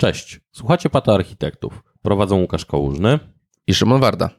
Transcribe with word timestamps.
Cześć, 0.00 0.40
słuchacie 0.52 0.90
Pato 0.90 1.14
Architektów. 1.14 1.82
Prowadzą 2.02 2.40
Łukasz 2.40 2.64
Kołużny 2.64 3.18
i 3.66 3.74
Szymon 3.74 4.00
Warda. 4.00 4.30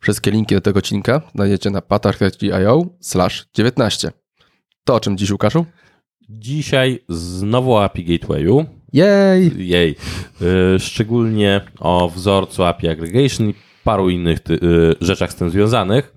Wszystkie 0.00 0.30
linki 0.30 0.54
do 0.54 0.60
tego 0.60 0.78
odcinka 0.78 1.22
znajdziecie 1.34 1.70
na 1.70 1.82
patoarchitekci.io 1.82 2.86
slash 3.00 3.46
19. 3.54 4.12
To 4.84 4.94
o 4.94 5.00
czym 5.00 5.18
dziś, 5.18 5.30
Łukaszu? 5.30 5.66
Dzisiaj 6.28 7.04
znowu 7.08 7.74
o 7.74 7.84
API 7.84 8.04
Gatewayu. 8.04 8.64
Jej! 8.92 9.68
Jej. 9.68 9.96
Yy, 10.40 10.78
szczególnie 10.78 11.60
o 11.78 12.08
wzorcu 12.08 12.64
API 12.64 12.88
Aggregation 12.88 13.48
i 13.48 13.54
paru 13.84 14.10
innych 14.10 14.38
yy, 14.48 14.94
rzeczach 15.00 15.32
z 15.32 15.34
tym 15.34 15.50
związanych. 15.50 16.16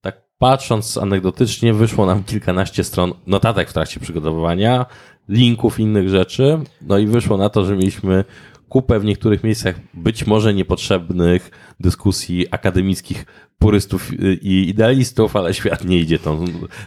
Tak 0.00 0.22
patrząc 0.38 0.98
anegdotycznie, 0.98 1.74
wyszło 1.74 2.06
nam 2.06 2.24
kilkanaście 2.24 2.84
stron 2.84 3.12
notatek 3.26 3.70
w 3.70 3.72
trakcie 3.72 4.00
przygotowywania, 4.00 4.86
linków 5.28 5.80
innych 5.80 6.08
rzeczy. 6.08 6.58
No 6.82 6.98
i 6.98 7.06
wyszło 7.06 7.36
na 7.36 7.48
to, 7.48 7.64
że 7.64 7.76
mieliśmy 7.76 8.24
kupę 8.68 9.00
w 9.00 9.04
niektórych 9.04 9.44
miejscach 9.44 9.80
być 9.94 10.26
może 10.26 10.54
niepotrzebnych 10.54 11.50
dyskusji 11.80 12.46
akademickich 12.50 13.26
purystów 13.58 14.10
i 14.42 14.68
idealistów, 14.68 15.36
ale 15.36 15.54
świat 15.54 15.84
nie 15.84 15.98
idzie 15.98 16.18
tą, 16.18 16.44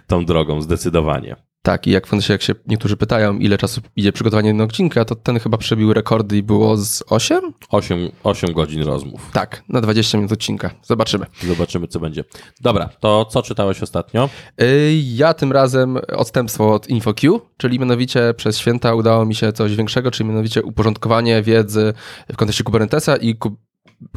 tą 0.08 0.26
drogą 0.26 0.62
zdecydowanie. 0.62 1.36
Tak, 1.67 1.88
i 1.88 1.91
jak, 1.91 2.07
jak 2.30 2.41
się 2.41 2.55
niektórzy 2.67 2.98
pytają, 2.98 3.38
ile 3.38 3.57
czasu 3.57 3.81
idzie 3.95 4.12
przygotowanie 4.12 4.48
jednego 4.48 4.70
odcinka, 4.70 5.05
to 5.05 5.16
ten 5.16 5.39
chyba 5.39 5.58
przebił 5.58 5.94
rekordy 5.94 6.38
i 6.38 6.44
było 6.44 6.77
z 6.77 7.03
8? 7.09 7.53
8, 7.70 8.12
8 8.23 8.53
godzin 8.53 8.84
rozmów. 8.84 9.30
Tak, 9.34 9.63
na 9.70 9.81
20 9.81 10.17
minut 10.17 10.31
odcinka. 10.31 10.70
Zobaczymy. 10.84 11.25
Zobaczymy, 11.48 11.88
co 11.88 11.99
będzie. 11.99 12.23
Dobra, 12.61 12.89
to 13.00 13.25
co 13.25 13.42
czytałeś 13.42 13.83
ostatnio? 13.83 14.30
Y, 14.61 14.94
ja 15.03 15.33
tym 15.33 15.52
razem 15.52 15.97
odstępstwo 15.97 16.73
od 16.73 16.89
InfoQ, 16.89 17.42
czyli 17.58 17.80
mianowicie 17.80 18.33
przez 18.38 18.58
święta 18.58 18.94
udało 18.94 19.25
mi 19.25 19.36
się 19.36 19.53
coś 19.53 19.75
większego, 19.75 20.11
czyli 20.11 20.30
mianowicie 20.30 20.64
uporządkowanie 20.64 21.42
wiedzy 21.42 21.94
w 22.33 22.36
kontekście 22.38 22.64
Kubernetesa 22.64 23.17
i 23.17 23.36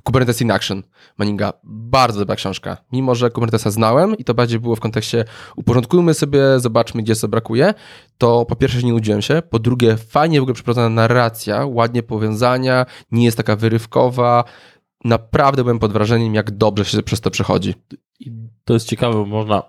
Kubernetes 0.02 0.42
in 0.42 0.50
Action 0.50 0.82
Manninga. 1.18 1.52
Bardzo 1.64 2.18
dobra 2.18 2.36
książka. 2.36 2.76
Mimo, 2.92 3.14
że 3.14 3.30
Kubernetesa 3.30 3.70
znałem 3.70 4.16
i 4.16 4.24
to 4.24 4.34
bardziej 4.34 4.60
było 4.60 4.76
w 4.76 4.80
kontekście 4.80 5.24
uporządkujmy 5.56 6.14
sobie, 6.14 6.40
zobaczmy, 6.56 7.02
gdzie 7.02 7.16
co 7.16 7.28
brakuje, 7.28 7.74
to 8.18 8.44
po 8.44 8.56
pierwsze 8.56 8.82
nie 8.82 8.92
nudziłem 8.92 9.22
się, 9.22 9.42
po 9.50 9.58
drugie 9.58 9.96
fajnie 9.96 10.40
w 10.40 10.42
ogóle 10.42 10.54
przeprowadzona 10.54 10.88
narracja, 10.88 11.66
ładnie 11.66 12.02
powiązania, 12.02 12.86
nie 13.12 13.24
jest 13.24 13.36
taka 13.36 13.56
wyrywkowa. 13.56 14.44
Naprawdę 15.04 15.62
byłem 15.62 15.78
pod 15.78 15.92
wrażeniem, 15.92 16.34
jak 16.34 16.50
dobrze 16.50 16.84
się 16.84 17.02
przez 17.02 17.20
to 17.20 17.30
przechodzi. 17.30 17.74
To 18.64 18.74
jest 18.74 18.88
ciekawe, 18.88 19.14
bo 19.14 19.26
można 19.26 19.62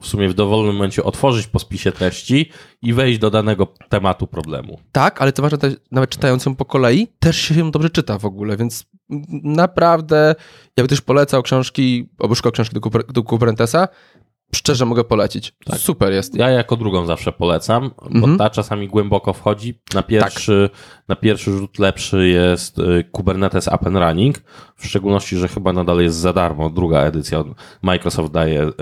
w 0.00 0.06
sumie 0.06 0.28
w 0.28 0.34
dowolnym 0.34 0.74
momencie 0.74 1.04
otworzyć 1.04 1.46
po 1.46 1.58
spisie 1.58 1.92
treści 1.92 2.50
i 2.82 2.92
wejść 2.92 3.18
do 3.18 3.30
danego 3.30 3.66
tematu 3.88 4.26
problemu. 4.26 4.80
Tak, 4.92 5.22
ale 5.22 5.32
to 5.32 5.42
ważne, 5.42 5.58
nawet 5.90 6.10
czytając 6.10 6.46
ją 6.46 6.54
po 6.54 6.64
kolei, 6.64 7.08
też 7.18 7.36
się 7.36 7.54
ją 7.54 7.70
dobrze 7.70 7.90
czyta 7.90 8.18
w 8.18 8.24
ogóle, 8.24 8.56
więc 8.56 8.86
naprawdę, 9.42 10.34
ja 10.76 10.82
bym 10.82 10.88
też 10.88 11.00
polecał 11.00 11.42
książki, 11.42 12.08
obyszko 12.18 12.52
książki 12.52 12.80
do, 12.80 12.90
do 13.12 13.22
Kubernetesa, 13.22 13.88
szczerze 14.54 14.86
mogę 14.86 15.04
polecić. 15.04 15.54
Tak. 15.64 15.78
Super 15.78 16.12
jest. 16.12 16.34
Ja 16.34 16.50
jako 16.50 16.76
drugą 16.76 17.06
zawsze 17.06 17.32
polecam, 17.32 17.90
bo 18.10 18.18
mhm. 18.18 18.38
ta 18.38 18.50
czasami 18.50 18.88
głęboko 18.88 19.32
wchodzi. 19.32 19.80
Na 19.94 20.02
pierwszy, 20.02 20.70
tak. 20.72 21.08
na 21.08 21.16
pierwszy 21.16 21.50
rzut 21.50 21.78
lepszy 21.78 22.28
jest 22.28 22.78
y, 22.78 23.04
Kubernetes 23.12 23.66
Up 23.66 23.86
and 23.86 23.96
Running, 23.96 24.38
w 24.76 24.86
szczególności, 24.86 25.36
że 25.36 25.48
chyba 25.48 25.72
nadal 25.72 26.00
jest 26.00 26.16
za 26.16 26.32
darmo. 26.32 26.70
Druga 26.70 27.00
edycja 27.00 27.44
Microsoft 27.82 28.32
daje 28.32 28.62
y, 28.62 28.72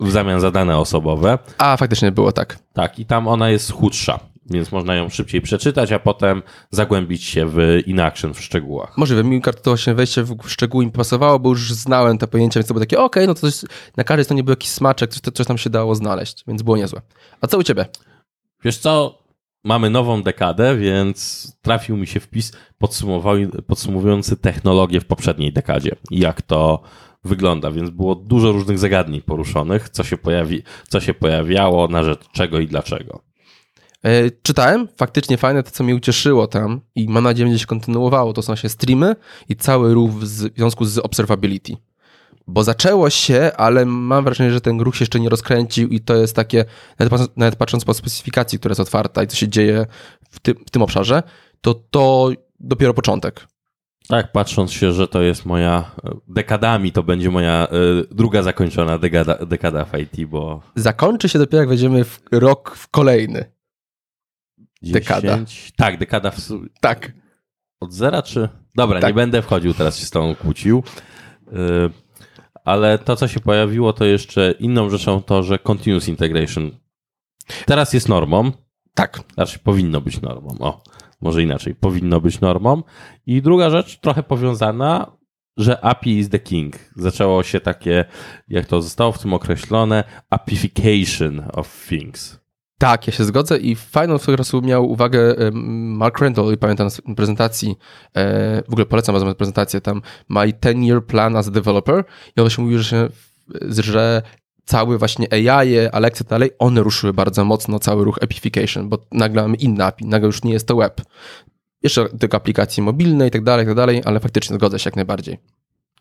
w 0.00 0.10
zamian 0.10 0.40
za 0.40 0.50
dane 0.50 0.78
osobowe. 0.78 1.38
A, 1.58 1.76
faktycznie 1.76 2.12
było 2.12 2.32
tak. 2.32 2.58
Tak, 2.72 2.98
i 2.98 3.06
tam 3.06 3.28
ona 3.28 3.50
jest 3.50 3.72
chudsza 3.72 4.31
więc 4.46 4.72
można 4.72 4.94
ją 4.94 5.08
szybciej 5.08 5.40
przeczytać, 5.40 5.92
a 5.92 5.98
potem 5.98 6.42
zagłębić 6.70 7.24
się 7.24 7.46
w 7.46 7.58
inaction 7.86 8.34
w 8.34 8.40
szczegółach. 8.40 8.98
Możliwe, 8.98 9.24
mi 9.24 9.42
to 9.42 9.52
właśnie 9.64 9.94
wejście 9.94 10.22
w 10.22 10.36
szczegóły 10.46 10.84
mi 10.84 10.92
pasowało, 10.92 11.38
bo 11.38 11.48
już 11.48 11.72
znałem 11.72 12.18
te 12.18 12.26
pojęcia, 12.26 12.60
więc 12.60 12.68
to 12.68 12.74
było 12.74 12.84
takie, 12.84 12.98
okej, 12.98 13.24
okay, 13.24 13.26
no 13.26 13.34
to 13.34 13.40
coś, 13.40 13.70
na 13.96 14.04
każdej 14.04 14.24
stronie 14.24 14.42
był 14.42 14.52
jakiś 14.52 14.70
smaczek, 14.70 15.10
coś, 15.10 15.34
coś 15.34 15.46
tam 15.46 15.58
się 15.58 15.70
dało 15.70 15.94
znaleźć, 15.94 16.44
więc 16.48 16.62
było 16.62 16.76
niezłe. 16.76 17.00
A 17.40 17.46
co 17.46 17.58
u 17.58 17.62
ciebie? 17.62 17.86
Wiesz 18.64 18.78
co, 18.78 19.22
mamy 19.64 19.90
nową 19.90 20.22
dekadę, 20.22 20.76
więc 20.76 21.48
trafił 21.62 21.96
mi 21.96 22.06
się 22.06 22.20
wpis 22.20 22.52
podsumowujący 23.66 24.36
technologię 24.36 25.00
w 25.00 25.04
poprzedniej 25.04 25.52
dekadzie 25.52 25.96
i 26.10 26.18
jak 26.18 26.42
to 26.42 26.82
wygląda, 27.24 27.70
więc 27.70 27.90
było 27.90 28.14
dużo 28.14 28.52
różnych 28.52 28.78
zagadnień 28.78 29.22
poruszonych, 29.22 29.88
co 29.88 30.04
się, 30.04 30.16
pojawi, 30.16 30.62
co 30.88 31.00
się 31.00 31.14
pojawiało, 31.14 31.88
na 31.88 32.02
rzecz 32.02 32.28
czego 32.32 32.60
i 32.60 32.66
dlaczego. 32.66 33.31
E, 34.02 34.30
czytałem, 34.42 34.88
faktycznie 34.96 35.36
fajne, 35.36 35.62
to 35.62 35.70
co 35.70 35.84
mnie 35.84 35.96
ucieszyło 35.96 36.46
tam 36.46 36.80
i 36.94 37.08
mam 37.08 37.24
nadzieję, 37.24 37.46
że 37.46 37.50
będzie 37.50 37.60
się 37.60 37.66
kontynuowało, 37.66 38.32
to 38.32 38.42
są 38.42 38.56
się 38.56 38.68
streamy 38.68 39.16
i 39.48 39.56
cały 39.56 39.94
ruch 39.94 40.10
w 40.10 40.26
związku 40.26 40.84
z 40.84 40.98
observability. 40.98 41.76
Bo 42.46 42.64
zaczęło 42.64 43.10
się, 43.10 43.50
ale 43.56 43.86
mam 43.86 44.24
wrażenie, 44.24 44.50
że 44.50 44.60
ten 44.60 44.80
ruch 44.80 44.96
się 44.96 45.02
jeszcze 45.02 45.20
nie 45.20 45.28
rozkręcił 45.28 45.88
i 45.88 46.00
to 46.00 46.14
jest 46.14 46.36
takie, 46.36 46.64
nawet, 46.98 47.36
nawet 47.36 47.56
patrząc 47.56 47.84
po 47.84 47.94
specyfikacji, 47.94 48.58
która 48.58 48.70
jest 48.70 48.80
otwarta 48.80 49.22
i 49.22 49.26
co 49.26 49.36
się 49.36 49.48
dzieje 49.48 49.86
w 50.30 50.40
tym, 50.40 50.54
w 50.66 50.70
tym 50.70 50.82
obszarze, 50.82 51.22
to 51.60 51.74
to 51.74 52.30
dopiero 52.60 52.94
początek. 52.94 53.46
Tak, 54.08 54.32
patrząc 54.32 54.72
się, 54.72 54.92
że 54.92 55.08
to 55.08 55.22
jest 55.22 55.46
moja 55.46 55.90
dekadami, 56.28 56.92
to 56.92 57.02
będzie 57.02 57.30
moja 57.30 57.68
y, 58.02 58.14
druga 58.14 58.42
zakończona 58.42 58.98
dekada, 58.98 59.46
dekada 59.46 59.84
w 59.84 59.98
IT, 59.98 60.28
bo. 60.28 60.60
Zakończy 60.76 61.28
się 61.28 61.38
dopiero 61.38 61.60
jak 61.60 61.68
wejdziemy 61.68 62.04
w 62.04 62.20
rok 62.32 62.76
w 62.76 62.88
kolejny. 62.88 63.51
10, 64.82 64.92
dekada. 64.92 65.38
Tak, 65.76 65.98
dekada 65.98 66.30
w 66.30 66.38
Tak. 66.80 67.12
Od 67.80 67.92
zera 67.92 68.22
czy. 68.22 68.48
Dobra, 68.74 69.00
tak. 69.00 69.10
nie 69.10 69.14
będę 69.14 69.42
wchodził, 69.42 69.74
teraz 69.74 69.98
się 69.98 70.06
z 70.06 70.10
tą 70.10 70.34
kłócił. 70.34 70.82
Yy, 71.52 71.90
ale 72.64 72.98
to, 72.98 73.16
co 73.16 73.28
się 73.28 73.40
pojawiło, 73.40 73.92
to 73.92 74.04
jeszcze 74.04 74.54
inną 74.58 74.90
rzeczą 74.90 75.22
to, 75.22 75.42
że 75.42 75.58
continuous 75.58 76.08
integration 76.08 76.70
teraz 77.66 77.92
jest 77.92 78.08
normą. 78.08 78.52
Tak. 78.94 79.20
Znaczy 79.34 79.58
powinno 79.58 80.00
być 80.00 80.20
normą. 80.20 80.56
O, 80.60 80.82
może 81.20 81.42
inaczej. 81.42 81.74
Powinno 81.74 82.20
być 82.20 82.40
normą. 82.40 82.82
I 83.26 83.42
druga 83.42 83.70
rzecz, 83.70 84.00
trochę 84.00 84.22
powiązana, 84.22 85.16
że 85.56 85.84
API 85.84 86.18
is 86.18 86.28
the 86.28 86.38
king. 86.38 86.76
Zaczęło 86.96 87.42
się 87.42 87.60
takie, 87.60 88.04
jak 88.48 88.66
to 88.66 88.82
zostało 88.82 89.12
w 89.12 89.18
tym 89.18 89.34
określone, 89.34 90.04
apification 90.30 91.42
of 91.52 91.86
things. 91.88 92.41
Tak, 92.82 93.06
ja 93.06 93.12
się 93.12 93.24
zgodzę 93.24 93.58
i 93.58 93.76
fajną 93.76 94.18
swego 94.18 94.36
czasu 94.36 94.62
miał 94.62 94.90
uwagę 94.90 95.34
Mark 95.52 96.18
Randall 96.18 96.52
i 96.52 96.56
pamiętam 96.56 96.88
na 97.06 97.14
prezentacji, 97.14 97.76
e, 98.14 98.62
w 98.62 98.72
ogóle 98.72 98.86
polecam 98.86 99.18
wam 99.18 99.34
prezentację 99.34 99.80
tam, 99.80 100.02
my 100.28 100.40
10-year 100.40 101.04
plan 101.06 101.36
as 101.36 101.48
a 101.48 101.50
developer 101.50 102.04
i 102.36 102.40
on 102.40 102.50
się 102.50 102.62
mówił, 102.62 102.78
że, 102.78 103.08
że 103.68 104.22
cały 104.64 104.98
właśnie 104.98 105.26
AI, 105.32 105.78
Alexa 105.92 106.24
dalej, 106.24 106.50
one 106.58 106.82
ruszyły 106.82 107.12
bardzo 107.12 107.44
mocno 107.44 107.78
cały 107.78 108.04
ruch 108.04 108.18
appification, 108.22 108.88
bo 108.88 108.98
nagle 109.12 109.42
mamy 109.42 109.56
inne 109.56 109.84
API, 109.84 110.06
nagle 110.06 110.26
już 110.26 110.44
nie 110.44 110.52
jest 110.52 110.68
to 110.68 110.76
web. 110.76 111.00
Jeszcze 111.82 112.08
tylko 112.08 112.36
aplikacje 112.36 112.82
mobilne 112.82 113.26
i 113.26 113.30
tak 113.30 113.44
dalej, 113.44 113.64
i 113.64 113.68
tak 113.68 113.76
dalej, 113.76 114.02
ale 114.04 114.20
faktycznie 114.20 114.56
zgodzę 114.56 114.78
się 114.78 114.88
jak 114.88 114.96
najbardziej. 114.96 115.38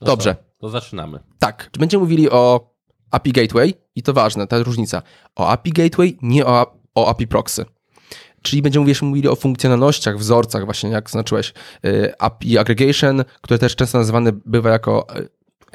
Dobrze. 0.01 0.35
To, 0.35 0.41
to 0.59 0.69
zaczynamy. 0.69 1.19
Tak. 1.39 1.69
Będziemy 1.79 2.01
mówili 2.01 2.29
o 2.29 2.70
API 3.11 3.31
Gateway 3.31 3.73
i 3.95 4.03
to 4.03 4.13
ważne, 4.13 4.47
ta 4.47 4.63
różnica. 4.63 5.01
O 5.35 5.49
API 5.49 5.71
Gateway, 5.71 6.17
nie 6.21 6.45
o, 6.45 6.77
o 6.95 7.09
API 7.09 7.27
Proxy. 7.27 7.65
Czyli 8.41 8.61
będziemy 8.61 8.85
wiesz, 8.85 9.01
mówili 9.01 9.27
o 9.27 9.35
funkcjonalnościach, 9.35 10.17
wzorcach, 10.17 10.65
właśnie 10.65 10.89
jak 10.89 11.09
znaczyłeś, 11.09 11.53
y, 11.85 12.13
API 12.19 12.57
Aggregation, 12.57 13.23
które 13.41 13.59
też 13.59 13.75
często 13.75 13.97
nazywane 13.97 14.31
bywa 14.45 14.69
jako 14.69 15.07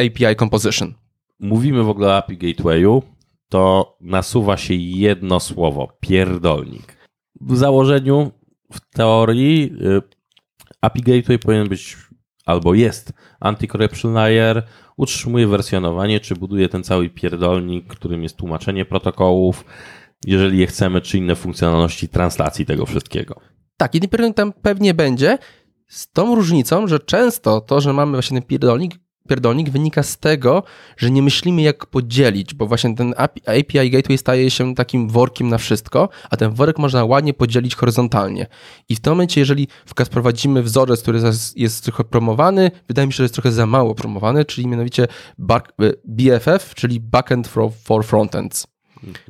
y, 0.01 0.07
API 0.07 0.37
Composition. 0.37 0.95
Mówimy 1.41 1.83
w 1.83 1.89
ogóle 1.89 2.09
o 2.09 2.17
API 2.17 2.37
Gatewayu, 2.37 3.03
to 3.49 3.97
nasuwa 4.01 4.57
się 4.57 4.75
jedno 4.75 5.41
słowo, 5.41 5.89
pierdolnik. 6.01 6.97
W 7.41 7.57
założeniu, 7.57 8.31
w 8.73 8.81
teorii 8.95 9.73
y, 9.83 10.03
API 10.81 11.03
Gateway 11.03 11.39
powinien 11.39 11.69
być 11.69 11.97
albo 12.47 12.75
jest 12.75 13.13
anti-corruption 13.41 14.13
layer, 14.13 14.63
utrzymuje 14.97 15.47
wersjonowanie, 15.47 16.21
czy 16.21 16.37
buduje 16.37 16.69
ten 16.69 16.85
cały 16.85 17.11
pierdolnik, 17.11 17.87
którym 17.87 18.23
jest 18.23 18.37
tłumaczenie 18.37 18.85
protokołów, 18.85 19.65
jeżeli 20.27 20.59
je 20.59 20.67
chcemy, 20.67 21.01
czy 21.01 21.19
inne 21.19 21.37
funkcjonalności 21.37 22.09
translacji 22.09 22.67
tego 22.67 22.87
wszystkiego. 22.87 23.41
Tak, 23.77 23.95
jeden 23.95 24.11
pierdolnik 24.11 24.37
tam 24.37 24.53
pewnie 24.53 24.95
będzie, 24.95 25.39
z 25.89 26.13
tą 26.13 26.35
różnicą, 26.35 26.87
że 26.87 27.01
często 27.01 27.61
to, 27.61 27.81
że 27.81 27.93
mamy 27.93 28.13
właśnie 28.13 28.41
ten 28.41 28.49
pierdolnik, 28.49 28.95
pierdolnik 29.27 29.71
wynika 29.71 30.03
z 30.03 30.19
tego, 30.19 30.63
że 30.97 31.11
nie 31.11 31.23
myślimy 31.23 31.63
jak 31.63 31.87
podzielić, 31.87 32.55
bo 32.55 32.67
właśnie 32.67 32.95
ten 32.95 33.15
API 33.47 33.91
Gateway 33.91 34.19
staje 34.19 34.51
się 34.51 34.75
takim 34.75 35.09
workiem 35.09 35.49
na 35.49 35.59
wszystko, 35.59 36.09
a 36.31 36.37
ten 36.37 36.55
worek 36.55 36.79
można 36.79 37.05
ładnie 37.05 37.35
podzielić 37.35 37.75
horyzontalnie. 37.75 38.47
I 38.89 38.97
w 38.97 39.01
tym 39.01 39.13
momencie, 39.13 39.41
jeżeli 39.41 39.69
wprowadzimy 40.05 40.63
wzorzec, 40.63 41.03
który 41.03 41.21
jest 41.57 41.85
trochę 41.85 42.05
promowany, 42.05 42.71
wydaje 42.89 43.07
mi 43.07 43.13
się, 43.13 43.17
że 43.17 43.23
jest 43.23 43.35
trochę 43.35 43.53
za 43.53 43.67
mało 43.67 43.95
promowany, 43.95 44.45
czyli 44.45 44.67
mianowicie 44.67 45.07
BFF, 46.05 46.75
czyli 46.75 47.01
Backend 47.01 47.49
for, 47.49 47.71
for 47.73 48.05
Frontends. 48.05 48.67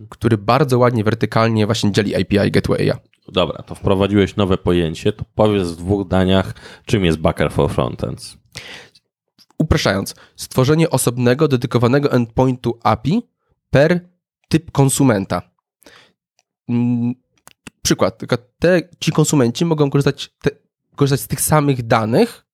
który 0.09 0.39
bardzo 0.39 0.79
ładnie 0.79 1.05
wertykalnie 1.05 1.67
właśnie 1.67 1.93
dzieli 1.93 2.15
API 2.15 2.51
Gatewaya. 2.51 2.93
Dobra, 3.33 3.63
to 3.63 3.75
wprowadziłeś 3.75 4.37
nowe 4.37 4.59
pojęcie, 4.59 5.13
to 5.13 5.25
powiedz 5.35 5.69
w 5.69 5.77
dwóch 5.77 6.09
daniach, 6.09 6.55
czym 6.85 7.05
jest 7.05 7.19
Backer 7.19 7.53
for 7.53 7.71
Frontends. 7.71 8.39
Upraszczając, 9.59 10.15
stworzenie 10.37 10.91
osobnego, 10.91 11.49
dedykowanego 11.49 12.13
endpointu 12.13 12.79
API 12.83 13.23
per 13.71 14.01
typ 14.49 14.71
konsumenta. 14.71 15.43
Mm, 16.69 17.15
Przykład, 17.87 18.23
te, 18.59 18.83
ci 19.01 19.13
konsumenci 19.13 19.65
mogą 19.65 19.91
korzystać, 19.91 20.35
te, 20.43 20.51
korzystać 20.97 21.21
z 21.21 21.27
tych 21.27 21.41
samych 21.41 21.87
danych, 21.87 22.47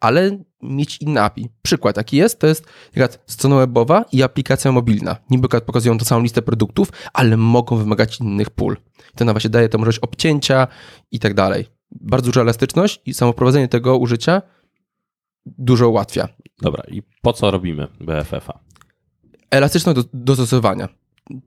ale 0.00 0.38
mieć 0.62 0.98
inne 1.00 1.22
API. 1.22 1.48
Przykład 1.62 1.96
jaki 1.96 2.16
jest, 2.16 2.38
to 2.38 2.46
jest 2.46 2.66
na 2.96 3.08
strona 3.26 3.56
webowa 3.56 4.04
i 4.12 4.22
aplikacja 4.22 4.72
mobilna. 4.72 5.16
Niby 5.30 5.48
pokazują 5.48 5.98
tą 5.98 6.04
samą 6.04 6.22
listę 6.22 6.42
produktów, 6.42 6.88
ale 7.12 7.36
mogą 7.36 7.76
wymagać 7.76 8.20
innych 8.20 8.50
pól. 8.50 8.76
To 9.16 9.24
nam 9.24 9.34
właśnie 9.34 9.50
daje 9.50 9.68
tę 9.68 9.78
możliwość 9.78 9.98
obcięcia 9.98 10.66
i 11.10 11.18
tak 11.18 11.34
dalej. 11.34 11.66
Bardzo 11.90 12.26
duża 12.26 12.40
elastyczność 12.40 13.00
i 13.06 13.14
samo 13.14 13.32
prowadzenie 13.32 13.68
tego 13.68 13.98
użycia 13.98 14.42
dużo 15.46 15.88
ułatwia. 15.88 16.28
Dobra, 16.62 16.82
i 16.88 17.02
po 17.22 17.32
co 17.32 17.50
robimy 17.50 17.86
BFF-a? 18.00 18.58
Elastyczność 19.50 19.96
do, 19.96 20.02
do 20.02 20.08
dostosowania. 20.12 20.88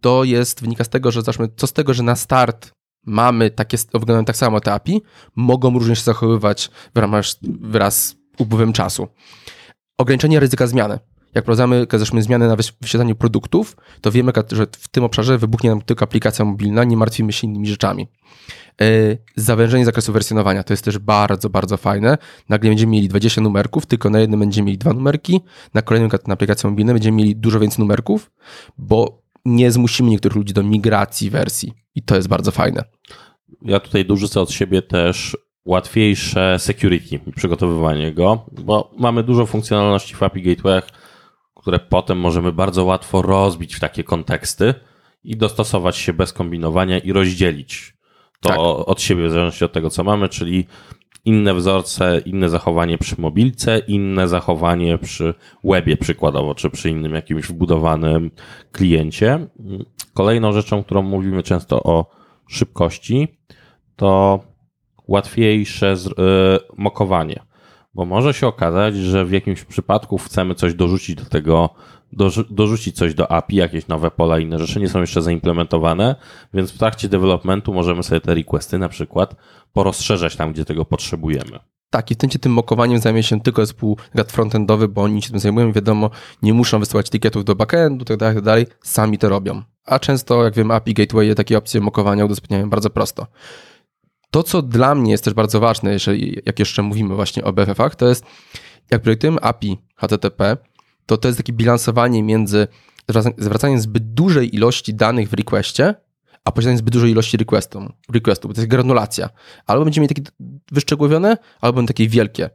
To 0.02 0.24
jest, 0.24 0.62
wynika 0.62 0.84
z 0.84 0.90
tego, 0.90 1.12
że 1.12 1.22
zacznijmy, 1.22 1.54
co 1.56 1.68
z 1.68 1.74
tego, 1.74 1.94
że 1.94 2.04
na 2.04 2.16
start 2.16 2.72
mamy 3.06 3.50
takie, 3.50 3.78
wyglądają 3.94 4.26
tak 4.26 4.38
samo 4.38 4.60
te 4.60 4.74
API, 4.74 5.02
mogą 5.36 5.80
różnie 5.80 5.96
się 5.96 6.04
zachowywać 6.04 6.70
w 6.96 6.98
ramach, 6.98 7.26
wraz 7.62 8.08
z 8.08 8.16
upływem 8.38 8.74
czasu. 8.74 9.08
Ograniczenie 9.98 10.40
ryzyka 10.40 10.68
zmiany. 10.68 11.00
Jak 11.36 11.46
prowadzamy 11.46 11.86
zresztą 11.92 12.22
zmiany 12.22 12.48
na 12.48 12.56
wyświetlaniu 12.56 13.16
produktów, 13.16 13.76
to 14.02 14.12
wiemy, 14.12 14.32
że 14.52 14.68
w 14.72 14.88
tym 14.88 15.04
obszarze 15.04 15.38
wybuchnie 15.38 15.70
nam 15.70 15.82
tylko 15.82 16.04
aplikacja 16.04 16.46
mobilna, 16.46 16.84
nie 16.84 16.98
martwimy 16.98 17.34
się 17.34 17.48
innymi 17.48 17.68
rzeczami. 17.68 18.08
Yy, 18.82 19.18
zawężenie 19.36 19.86
zakresu 19.86 20.14
wersjonowania 20.14 20.64
to 20.64 20.74
jest 20.74 20.86
też 20.86 20.98
bardzo, 20.98 21.50
bardzo 21.50 21.78
fajne. 21.78 22.18
Nagle 22.50 22.70
będziemy 22.70 22.92
mieli 22.92 23.08
20 23.08 23.42
numerków, 23.42 23.86
tylko 23.86 24.10
na 24.10 24.20
jednym 24.20 24.40
będziemy 24.40 24.66
mieli 24.66 24.78
dwa 24.78 24.94
numerki, 24.94 25.42
na 25.74 25.82
kolejnym 25.82 26.12
na 26.28 26.34
aplikacji 26.34 26.70
mobilnej 26.70 26.94
będziemy 26.94 27.18
mieli 27.18 27.36
dużo 27.36 27.60
więcej 27.60 27.80
numerków, 27.80 28.32
bo 28.78 29.22
nie 29.46 29.72
zmusimy 29.72 30.10
niektórych 30.10 30.36
ludzi 30.36 30.54
do 30.54 30.64
migracji 30.64 31.30
wersji 31.30 31.74
i 31.96 32.02
to 32.02 32.16
jest 32.16 32.28
bardzo 32.28 32.52
fajne. 32.52 32.84
Ja 33.62 33.80
tutaj 33.80 34.06
dorzucę 34.06 34.42
od 34.42 34.52
siebie 34.52 34.82
też 34.82 35.38
łatwiejsze 35.66 36.60
security, 36.60 37.20
przygotowywanie 37.36 38.14
go, 38.14 38.46
bo 38.52 38.92
mamy 38.98 39.24
dużo 39.24 39.46
funkcjonalności 39.46 40.16
w 40.16 40.24
API 40.24 40.42
Gatewayach, 40.42 40.88
które 41.56 41.80
potem 41.80 42.20
możemy 42.20 42.52
bardzo 42.52 42.86
łatwo 42.86 43.22
rozbić 43.22 43.76
w 43.76 43.80
takie 43.80 44.04
konteksty 44.04 44.74
i 45.24 45.38
dostosować 45.38 45.98
się 45.98 46.14
bez 46.14 46.34
kombinowania 46.34 47.00
i 47.00 47.12
rozdzielić 47.12 47.97
to 48.48 48.76
tak. 48.78 48.90
od 48.90 49.02
siebie 49.02 49.28
w 49.28 49.32
zależności 49.32 49.66
od 49.66 49.72
tego, 49.72 49.90
co 49.90 50.04
mamy, 50.04 50.30
czyli 50.30 50.66
inne 51.26 51.54
wzorce, 51.54 52.22
inne 52.26 52.50
zachowanie 52.50 52.98
przy 52.98 53.22
mobilce, 53.22 53.80
inne 53.80 54.28
zachowanie 54.28 54.98
przy 54.98 55.34
webie 55.64 55.98
przykładowo, 55.98 56.56
czy 56.56 56.70
przy 56.70 56.90
innym 56.90 57.14
jakimś 57.14 57.48
wbudowanym 57.48 58.32
kliencie. 58.72 59.48
Kolejną 60.14 60.52
rzeczą, 60.52 60.84
którą 60.84 61.02
mówimy 61.02 61.44
często 61.44 61.84
o 61.84 62.06
szybkości, 62.48 63.28
to 63.96 64.40
łatwiejsze 65.08 65.94
y, 65.94 65.96
mokowanie, 66.78 67.40
bo 67.94 68.06
może 68.06 68.34
się 68.34 68.48
okazać, 68.48 68.96
że 68.96 69.26
w 69.26 69.32
jakimś 69.32 69.64
przypadku 69.64 70.18
chcemy 70.18 70.56
coś 70.56 70.74
dorzucić 70.74 71.16
do 71.16 71.26
tego, 71.26 71.70
dorzucić 72.50 72.96
coś 72.96 73.14
do 73.14 73.32
API, 73.32 73.56
jakieś 73.56 73.88
nowe 73.88 74.12
pola, 74.12 74.40
inne 74.40 74.60
rzeczy 74.60 74.80
nie 74.80 74.90
są 74.90 75.02
jeszcze 75.02 75.22
zaimplementowane, 75.22 76.16
więc 76.54 76.72
w 76.72 76.78
trakcie 76.78 77.10
developmentu 77.10 77.74
możemy 77.74 78.04
sobie 78.04 78.22
te 78.22 78.36
requesty 78.36 78.78
na 78.78 78.90
przykład 78.90 79.36
porozszerzać 79.74 80.36
tam, 80.36 80.54
gdzie 80.54 80.66
tego 80.66 80.86
potrzebujemy. 80.86 81.60
Tak, 81.90 82.12
i 82.12 82.14
w 82.14 82.18
tym, 82.18 82.30
tym 82.30 82.52
mokowaniem 82.52 83.00
zajmie 83.00 83.24
się 83.24 83.42
tylko 83.42 83.66
zespół 83.66 83.98
frontendowy, 84.28 84.88
bo 84.88 85.02
oni 85.02 85.22
się 85.22 85.30
tym 85.30 85.40
zajmują, 85.40 85.72
wiadomo, 85.72 86.10
nie 86.42 86.54
muszą 86.54 86.80
wysyłać 86.80 87.10
ticketów 87.10 87.46
do 87.46 87.56
backendu, 87.56 88.06
tak 88.06 88.18
dalej, 88.18 88.36
tak 88.36 88.44
dalej, 88.44 88.66
sami 88.84 89.18
to 89.18 89.30
robią. 89.30 89.62
A 89.86 90.00
często, 90.00 90.44
jak 90.44 90.54
wiem, 90.54 90.72
API 90.72 90.94
Gateway 90.94 91.36
takie 91.36 91.58
opcje 91.58 91.82
mokowania 91.82 92.26
udostępniają 92.26 92.70
bardzo 92.70 92.90
prosto. 92.90 93.28
To, 94.32 94.44
co 94.44 94.62
dla 94.62 94.96
mnie 94.96 95.12
jest 95.12 95.24
też 95.24 95.34
bardzo 95.34 95.60
ważne, 95.60 95.94
jeżeli, 95.94 96.42
jak 96.46 96.60
jeszcze 96.60 96.82
mówimy 96.82 97.16
właśnie 97.16 97.44
o 97.44 97.54
BFF-ach, 97.54 97.96
to 97.96 98.08
jest, 98.08 98.26
jak 98.92 99.02
projektujemy 99.02 99.42
API 99.42 99.78
HTTP, 99.96 100.58
to 101.08 101.18
to 101.18 101.28
jest 101.28 101.38
takie 101.38 101.54
bilansowanie 101.54 102.24
między 102.24 102.68
zwracaniem 103.38 103.80
zbyt 103.80 104.14
dużej 104.14 104.56
ilości 104.56 104.94
danych 104.94 105.30
w 105.30 105.34
requestie, 105.34 105.96
a 106.46 106.52
posiadaniem 106.52 106.78
zbyt 106.78 106.94
dużej 106.94 107.12
ilości 107.12 107.38
requestów, 107.38 107.84
requestu, 108.14 108.48
bo 108.48 108.54
to 108.54 108.62
jest 108.62 108.70
granulacja. 108.70 109.30
Albo 109.66 109.84
będziemy 109.84 110.04
mieli 110.04 110.16
takie 110.16 110.32
wyszczegółowione, 110.72 111.38
albo 111.62 111.76
będą 111.76 111.88
takie 111.88 112.08
wielkie. 112.08 112.50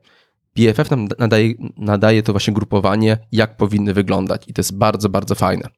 BFF 0.56 0.90
nam 0.90 1.08
nadaje, 1.18 1.54
nadaje 1.76 2.22
to 2.22 2.32
właśnie 2.32 2.54
grupowanie, 2.54 3.18
jak 3.32 3.56
powinny 3.56 3.94
wyglądać 3.94 4.48
i 4.48 4.52
to 4.52 4.60
jest 4.60 4.78
bardzo, 4.78 5.08
bardzo 5.08 5.34
fajne. 5.34 5.68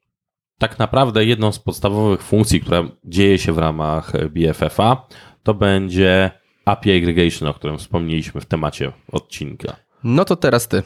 Tak 0.59 0.79
naprawdę 0.79 1.25
jedną 1.25 1.53
z 1.53 1.59
podstawowych 1.59 2.23
funkcji, 2.23 2.61
która 2.61 2.83
dzieje 3.05 3.39
się 3.39 3.53
w 3.53 3.59
ramach 3.59 4.13
BFF-a, 4.31 5.07
to 5.43 5.55
będzie 5.55 6.31
API 6.65 6.97
Aggregation, 6.97 7.49
o 7.49 7.55
którym 7.55 7.79
wspomnieliśmy 7.79 8.41
w 8.41 8.47
temacie 8.47 8.93
odcinka. 9.13 9.77
No 10.05 10.25
to 10.25 10.37
teraz 10.37 10.69
ty. 10.69 10.83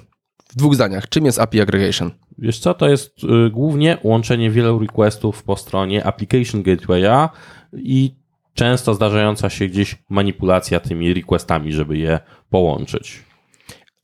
W 0.49 0.56
dwóch 0.56 0.75
zdaniach. 0.75 1.09
Czym 1.09 1.25
jest 1.25 1.39
API 1.39 1.61
Aggregation? 1.61 2.11
Wiesz 2.39 2.59
co, 2.59 2.75
to 2.75 2.89
jest 2.89 3.25
y, 3.25 3.50
głównie 3.50 3.99
łączenie 4.03 4.50
wielu 4.50 4.79
requestów 4.79 5.43
po 5.43 5.56
stronie 5.56 6.05
Application 6.05 6.62
Gatewaya 6.62 7.29
i 7.73 8.15
często 8.55 8.95
zdarzająca 8.95 9.50
się 9.50 9.67
gdzieś 9.67 9.97
manipulacja 10.09 10.81
tymi 10.81 11.15
requestami, 11.15 11.73
żeby 11.73 11.99
je 11.99 12.21
połączyć. 12.50 13.23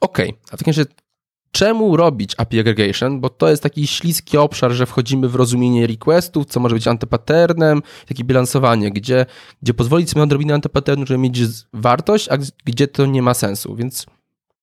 Okej, 0.00 0.30
okay. 0.30 0.40
a 0.50 0.56
w 0.56 0.58
takim 0.58 0.70
razie 0.70 0.84
czemu 1.50 1.96
robić 1.96 2.34
API 2.38 2.60
aggregation, 2.60 3.20
bo 3.20 3.30
to 3.30 3.48
jest 3.48 3.62
taki 3.62 3.86
śliski 3.86 4.38
obszar, 4.38 4.72
że 4.72 4.86
wchodzimy 4.86 5.28
w 5.28 5.34
rozumienie 5.34 5.86
requestów, 5.86 6.46
co 6.46 6.60
może 6.60 6.74
być 6.74 6.88
antypatternem, 6.88 7.82
takie 8.06 8.24
bilansowanie, 8.24 8.90
gdzie, 8.90 9.26
gdzie 9.62 9.74
pozwolić 9.74 10.10
sobie 10.10 10.18
na 10.18 10.24
odrobinę 10.24 10.54
antypatternu, 10.54 11.06
żeby 11.06 11.18
mieć 11.18 11.40
wartość, 11.72 12.28
a 12.28 12.36
gdzie 12.64 12.88
to 12.88 13.06
nie 13.06 13.22
ma 13.22 13.34
sensu, 13.34 13.76
więc 13.76 14.06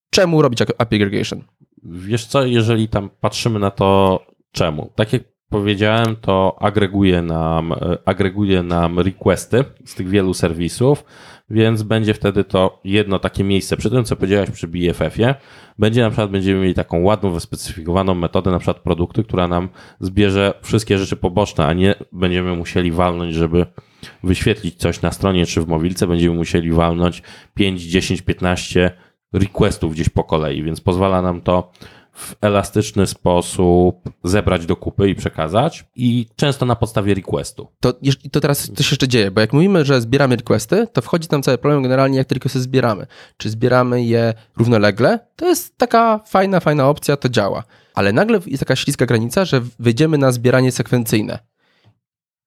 czemu 0.10 0.42
robić 0.42 0.62
API 0.62 0.95
aggregation? 0.95 1.44
Wiesz 1.83 2.25
co, 2.25 2.45
jeżeli 2.45 2.88
tam 2.88 3.10
patrzymy 3.22 3.60
na 3.60 3.71
to 3.71 4.19
czemu, 4.52 4.92
tak 4.95 5.14
jak 5.14 5.21
powiedziałem, 5.50 6.16
to 6.16 6.57
agreguje 6.59 7.21
nam, 7.21 7.73
agreguje 8.06 8.64
nam 8.64 9.00
requesty 9.00 9.64
z 9.85 9.95
tych 9.95 10.09
wielu 10.09 10.33
serwisów, 10.33 11.04
więc 11.50 11.83
będzie 11.83 12.14
wtedy 12.14 12.44
to 12.44 12.80
jedno 12.83 13.19
takie 13.19 13.44
miejsce. 13.44 13.78
Przy 13.78 13.90
tym, 13.90 14.04
co 14.04 14.16
powiedziałeś 14.16 14.50
przy 14.50 14.68
BFF-ie, 14.68 15.35
będzie 15.80 16.02
na 16.02 16.09
przykład, 16.09 16.31
będziemy 16.31 16.61
mieli 16.61 16.73
taką 16.73 17.02
ładną, 17.02 17.31
wyspecyfikowaną 17.31 18.16
metodę, 18.16 18.52
na 18.52 18.59
przykład 18.59 18.80
produkty, 18.80 19.23
która 19.23 19.47
nam 19.47 19.69
zbierze 20.00 20.54
wszystkie 20.61 20.97
rzeczy 20.97 21.16
poboczne, 21.16 21.66
a 21.66 21.73
nie 21.73 21.95
będziemy 22.11 22.56
musieli 22.56 22.92
walnąć, 22.92 23.35
żeby 23.35 23.66
wyświetlić 24.23 24.76
coś 24.76 25.02
na 25.02 25.11
stronie 25.11 25.45
czy 25.45 25.61
w 25.61 25.68
mobilce, 25.68 26.07
będziemy 26.07 26.35
musieli 26.35 26.71
walnąć 26.71 27.23
5, 27.54 27.81
10, 27.81 28.21
15 28.21 28.92
requestów 29.33 29.94
gdzieś 29.94 30.09
po 30.09 30.23
kolei, 30.23 30.64
więc 30.64 30.81
pozwala 30.81 31.21
nam 31.21 31.42
to 31.42 31.71
w 32.14 32.35
elastyczny 32.42 33.07
sposób 33.07 34.09
zebrać 34.23 34.66
do 34.66 34.76
kupy 34.76 35.09
i 35.09 35.16
przekazać 35.16 35.85
i 35.95 36.28
często 36.35 36.66
na 36.66 36.76
podstawie 36.76 37.14
requestu. 37.14 37.68
To, 37.80 37.94
to 38.31 38.40
teraz 38.40 38.71
coś 38.71 38.92
jeszcze 38.92 39.07
dzieje, 39.07 39.31
bo 39.31 39.42
jak 39.42 39.54
mówimy, 39.54 39.85
że 39.85 40.02
zbieramy 40.02 40.35
requesty, 40.35 40.88
to 40.94 41.02
wchodzi 41.02 41.28
tam 41.28 41.44
cały 41.44 41.57
problem 41.57 41.83
generalnie, 41.83 42.18
jak 42.18 42.28
te 42.28 42.35
requesty 42.35 42.59
zbieramy. 42.59 43.07
Czy 43.38 43.50
zbieramy 43.50 44.04
je 44.04 44.33
równolegle? 44.57 45.19
To 45.35 45.47
jest 45.47 45.78
taka 45.78 46.19
fajna, 46.28 46.59
fajna 46.59 46.90
opcja, 46.90 47.18
to 47.18 47.30
działa. 47.30 47.64
Ale 47.94 48.14
nagle 48.14 48.40
jest 48.45 48.59
taka 48.59 48.76
śliska 48.76 49.06
granica, 49.06 49.45
że 49.45 49.61
wyjdziemy 49.80 50.18
na 50.18 50.31
zbieranie 50.31 50.71
sekwencyjne. 50.71 51.40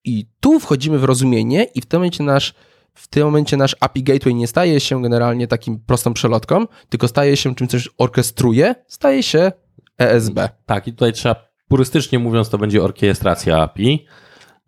I 0.05 0.27
tu 0.41 0.61
wchodzimy 0.61 0.99
w 0.99 1.05
rozumienie 1.05 1.65
i 1.65 1.81
w 1.81 1.87
tym 1.87 2.01
momencie 2.01 2.25
nasz 2.25 2.55
w 2.95 3.09
tym 3.09 3.25
momencie 3.25 3.57
nasz 3.57 3.77
API 3.81 4.03
Gateway 4.03 4.35
nie 4.35 4.47
staje 4.47 4.81
się 4.81 5.03
generalnie 5.03 5.47
takim 5.47 5.81
prostą 5.81 6.15
przelotką, 6.15 6.67
tylko 6.89 7.09
staje 7.09 7.37
się 7.37 7.55
czymś, 7.55 7.71
coś 7.71 7.89
orkestruje, 7.99 8.75
staje 8.89 9.23
się 9.23 9.53
ESB. 9.99 10.39
Tak, 10.67 10.89
i 10.89 10.93
tutaj 10.93 11.13
trzeba 11.13 11.37
purystycznie 11.69 12.19
mówiąc, 12.19 12.49
to 12.49 12.59
będzie 12.59 12.83
orkiestracja 12.83 13.63
API. 13.63 14.07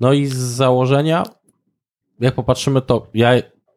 No 0.00 0.12
i 0.12 0.26
z 0.26 0.36
założenia, 0.36 1.22
jak 2.20 2.34
popatrzymy, 2.34 2.82
to 2.82 3.06
ja 3.14 3.30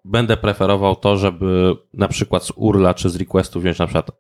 będę 0.06 0.38
preferował 0.38 0.96
to, 0.96 1.18
żeby 1.18 1.76
na 1.94 2.08
przykład 2.08 2.44
z 2.44 2.52
URLa 2.56 2.94
czy 2.94 3.10
z 3.10 3.16
requestu 3.16 3.60
wziąć 3.60 3.80
na 3.80 3.88
przykład 3.88 4.12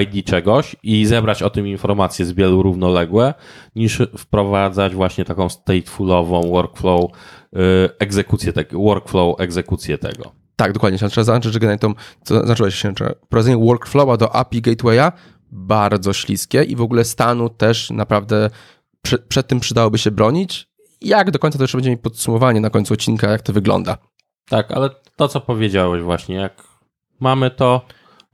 ID 0.00 0.26
czegoś 0.26 0.76
i 0.82 1.06
zebrać 1.06 1.42
o 1.42 1.50
tym 1.50 1.66
informacje 1.66 2.26
z 2.26 2.32
wielu 2.32 2.62
równoległe, 2.62 3.34
niż 3.76 4.02
wprowadzać 4.18 4.94
właśnie 4.94 5.24
taką 5.24 5.48
statefulową 5.48 6.42
workflow 6.42 7.04
y, 7.04 7.58
egzekucję 7.98 8.52
tego, 8.52 8.78
workflow 8.78 9.40
egzekucję 9.40 9.98
tego. 9.98 10.32
Tak, 10.56 10.72
dokładnie. 10.72 10.98
Trzeba 10.98 11.10
zaznaczyć, 11.10 11.52
że 11.52 11.60
generalnie 11.60 11.78
to, 11.78 12.34
zaznaczyłeś 12.34 12.74
się, 12.74 12.92
że 12.98 13.14
wprowadzenie 13.24 13.64
workflowa 13.64 14.16
do 14.16 14.36
API 14.36 14.62
Gatewaya 14.62 15.12
bardzo 15.52 16.12
śliskie 16.12 16.62
i 16.62 16.76
w 16.76 16.82
ogóle 16.82 17.04
stanu 17.04 17.48
też 17.48 17.90
naprawdę 17.90 18.50
przed, 19.02 19.24
przed 19.24 19.46
tym 19.46 19.60
przydałoby 19.60 19.98
się 19.98 20.10
bronić 20.10 20.68
Jak 21.00 21.30
do 21.30 21.38
końca 21.38 21.58
to 21.58 21.64
jeszcze 21.64 21.78
będziemy 21.78 21.96
podsumowanie 21.96 22.60
na 22.60 22.70
końcu 22.70 22.94
odcinka, 22.94 23.30
jak 23.30 23.42
to 23.42 23.52
wygląda. 23.52 23.98
Tak, 24.48 24.70
ale 24.70 24.90
to, 25.16 25.28
co 25.28 25.40
powiedziałeś 25.40 26.02
właśnie, 26.02 26.34
jak 26.34 26.62
mamy 27.20 27.50
to, 27.50 27.80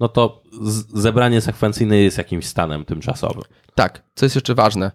no 0.00 0.08
to 0.08 0.42
zebranie 0.94 1.40
sekwencyjne 1.40 1.96
jest 1.96 2.18
jakimś 2.18 2.46
stanem 2.46 2.84
tymczasowym. 2.84 3.42
Tak, 3.74 4.02
co 4.14 4.26
jest 4.26 4.36
jeszcze 4.36 4.54
ważne, 4.54 4.90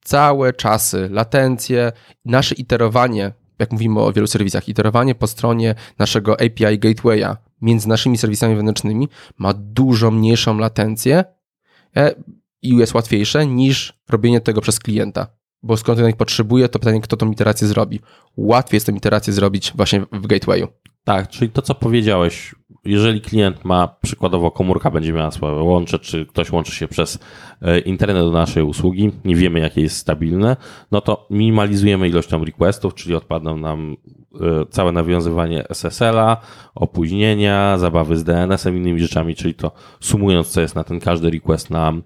całe 0.00 0.52
czasy, 0.52 1.08
latencje, 1.12 1.92
nasze 2.24 2.54
iterowanie, 2.54 3.32
jak 3.58 3.72
mówimy 3.72 4.00
o 4.00 4.12
wielu 4.12 4.26
serwisach, 4.26 4.68
iterowanie 4.68 5.14
po 5.14 5.26
stronie 5.26 5.74
naszego 5.98 6.32
API 6.32 6.78
Gatewaya 6.78 7.36
między 7.62 7.88
naszymi 7.88 8.18
serwisami 8.18 8.54
wewnętrznymi 8.54 9.08
ma 9.38 9.52
dużo 9.54 10.10
mniejszą 10.10 10.58
latencję 10.58 11.24
e, 11.96 12.14
i 12.62 12.76
jest 12.76 12.94
łatwiejsze 12.94 13.46
niż 13.46 14.00
robienie 14.08 14.40
tego 14.40 14.60
przez 14.60 14.78
klienta. 14.78 15.26
Bo 15.62 15.76
skąd 15.76 16.00
ich 16.08 16.16
potrzebuje, 16.16 16.68
to 16.68 16.78
pytanie, 16.78 17.00
kto 17.00 17.16
tą 17.16 17.30
iterację 17.30 17.68
zrobi. 17.68 18.00
Łatwiej 18.36 18.76
jest 18.76 18.86
tą 18.86 18.94
iterację 18.94 19.32
zrobić 19.32 19.72
właśnie 19.74 20.00
w 20.12 20.26
Gatewayu. 20.26 20.68
Tak, 21.08 21.28
czyli 21.28 21.50
to, 21.50 21.62
co 21.62 21.74
powiedziałeś, 21.74 22.54
jeżeli 22.84 23.20
klient 23.20 23.64
ma, 23.64 23.88
przykładowo 24.02 24.50
komórka 24.50 24.90
będzie 24.90 25.12
miała 25.12 25.30
swoje 25.30 25.52
łącze, 25.52 25.98
czy 25.98 26.26
ktoś 26.26 26.52
łączy 26.52 26.72
się 26.72 26.88
przez 26.88 27.18
e, 27.62 27.78
internet 27.78 28.16
do 28.16 28.30
naszej 28.30 28.62
usługi, 28.62 29.12
nie 29.24 29.36
wiemy 29.36 29.60
jakie 29.60 29.80
jest 29.80 29.96
stabilne, 29.96 30.56
no 30.90 31.00
to 31.00 31.26
minimalizujemy 31.30 32.08
ilość 32.08 32.32
requestów, 32.32 32.94
czyli 32.94 33.14
odpadną 33.14 33.56
nam 33.56 33.96
e, 34.34 34.66
całe 34.70 34.92
nawiązywanie 34.92 35.68
SSL-a, 35.68 36.36
opóźnienia, 36.74 37.78
zabawy 37.78 38.16
z 38.16 38.24
DNS-em, 38.24 38.76
innymi 38.76 39.00
rzeczami, 39.00 39.34
czyli 39.34 39.54
to 39.54 39.72
sumując, 40.00 40.48
co 40.48 40.60
jest 40.60 40.74
na 40.74 40.84
ten 40.84 41.00
każdy 41.00 41.30
request 41.30 41.70
nam 41.70 42.02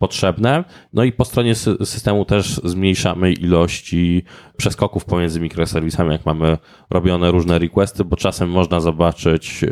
potrzebne. 0.00 0.64
No 0.92 1.04
i 1.04 1.12
po 1.12 1.24
stronie 1.24 1.54
systemu 1.84 2.24
też 2.24 2.60
zmniejszamy 2.64 3.32
ilości 3.32 4.24
przeskoków 4.56 5.04
pomiędzy 5.04 5.40
mikroserwisami, 5.40 6.12
jak 6.12 6.26
mamy 6.26 6.58
robione 6.90 7.30
różne 7.30 7.58
requesty, 7.58 8.04
bo 8.04 8.16
czasem 8.16 8.50
można 8.50 8.80
zobaczyć 8.80 9.64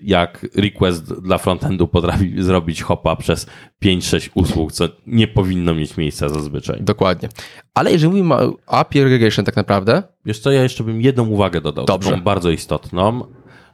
jak 0.00 0.46
request 0.56 1.20
dla 1.22 1.38
frontendu 1.38 1.88
potrafi 1.88 2.42
zrobić 2.42 2.82
hopa 2.82 3.16
przez 3.16 3.46
5-6 3.84 4.30
usług, 4.34 4.72
co 4.72 4.88
nie 5.06 5.28
powinno 5.28 5.74
mieć 5.74 5.96
miejsca 5.96 6.28
zazwyczaj. 6.28 6.78
Dokładnie. 6.80 7.28
Ale 7.74 7.92
jeżeli 7.92 8.10
mówimy 8.10 8.34
o 8.34 8.56
API 8.66 9.00
aggregation 9.00 9.44
tak 9.44 9.56
naprawdę... 9.56 10.02
Wiesz 10.24 10.38
co, 10.38 10.50
ja 10.50 10.62
jeszcze 10.62 10.84
bym 10.84 11.00
jedną 11.00 11.28
uwagę 11.28 11.60
dodał, 11.60 11.84
Dobrze. 11.84 12.10
taką 12.10 12.22
bardzo 12.22 12.50
istotną, 12.50 13.24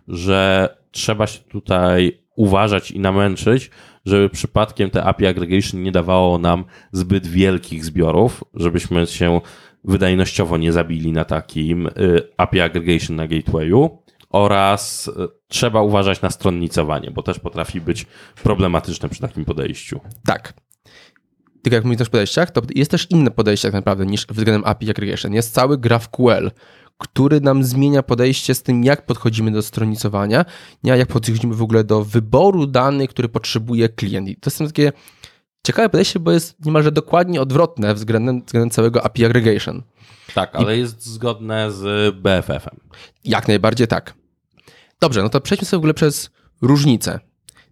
że 0.09 0.69
trzeba 0.91 1.27
się 1.27 1.39
tutaj 1.39 2.21
uważać 2.37 2.91
i 2.91 3.01
namęczyć, 3.01 3.71
żeby 4.05 4.31
przypadkiem 4.31 4.91
te 4.91 5.05
API 5.05 5.27
aggregation 5.27 5.83
nie 5.83 5.93
dawało 5.93 6.39
nam 6.39 6.65
zbyt 6.93 7.27
wielkich 7.27 7.85
zbiorów, 7.85 8.45
żebyśmy 8.55 9.07
się 9.07 9.41
wydajnościowo 9.85 10.59
nie 10.59 10.73
zabili 10.73 11.13
na 11.13 11.25
takim 11.25 11.87
y, 11.87 11.93
API 12.37 12.61
aggregation 12.61 13.17
na 13.17 13.29
gatewayu 13.29 13.99
oraz 14.31 15.09
y, 15.09 15.13
trzeba 15.49 15.83
uważać 15.83 16.23
na 16.23 16.31
stronnicowanie, 16.31 17.11
bo 17.11 17.23
też 17.23 17.39
potrafi 17.39 17.81
być 17.81 18.07
problematyczne 18.43 19.09
przy 19.09 19.21
takim 19.21 19.45
podejściu. 19.45 20.01
Tak. 20.25 20.55
Tylko 21.63 21.75
jak 21.75 21.85
mówisz 21.85 22.01
o 22.01 22.11
podejściach, 22.11 22.51
to 22.51 22.63
jest 22.75 22.91
też 22.91 23.07
inne 23.11 23.31
podejście 23.31 23.69
tak 23.69 23.75
naprawdę 23.75 24.07
niż 24.07 24.27
względem 24.27 24.63
API 24.65 24.91
aggregation. 24.91 25.33
Jest 25.33 25.55
cały 25.55 25.79
GraphQL, 25.79 26.51
który 27.01 27.41
nam 27.41 27.65
zmienia 27.65 28.03
podejście 28.03 28.55
z 28.55 28.63
tym, 28.63 28.85
jak 28.85 29.07
podchodzimy 29.07 29.51
do 29.51 29.63
stronicowania, 29.63 30.45
jak 30.83 31.09
podchodzimy 31.09 31.55
w 31.55 31.63
ogóle 31.63 31.85
do 31.85 32.05
wyboru 32.05 32.67
danych, 32.67 33.11
który 33.11 33.29
potrzebuje 33.29 33.89
klient. 33.89 34.29
I 34.29 34.37
to 34.37 34.51
jest 34.51 34.59
takie 34.59 34.93
ciekawe 35.67 35.89
podejście, 35.89 36.21
bo 36.21 36.33
jest 36.33 36.65
niemalże 36.65 36.93
dokładnie 36.93 37.41
odwrotne 37.41 37.95
względem, 37.95 38.43
względem 38.47 38.71
całego 38.71 39.05
API 39.05 39.25
aggregation. 39.25 39.83
Tak, 40.35 40.57
ale 40.57 40.77
I... 40.77 40.81
jest 40.81 41.07
zgodne 41.07 41.73
z 41.73 42.15
BFF-em. 42.17 42.81
Jak 43.25 43.49
najbardziej 43.49 43.87
tak. 43.87 44.15
Dobrze, 45.01 45.23
no 45.23 45.29
to 45.29 45.41
przejdźmy 45.41 45.67
sobie 45.67 45.79
w 45.79 45.81
ogóle 45.81 45.95
przez 45.95 46.31
różnice. 46.63 47.21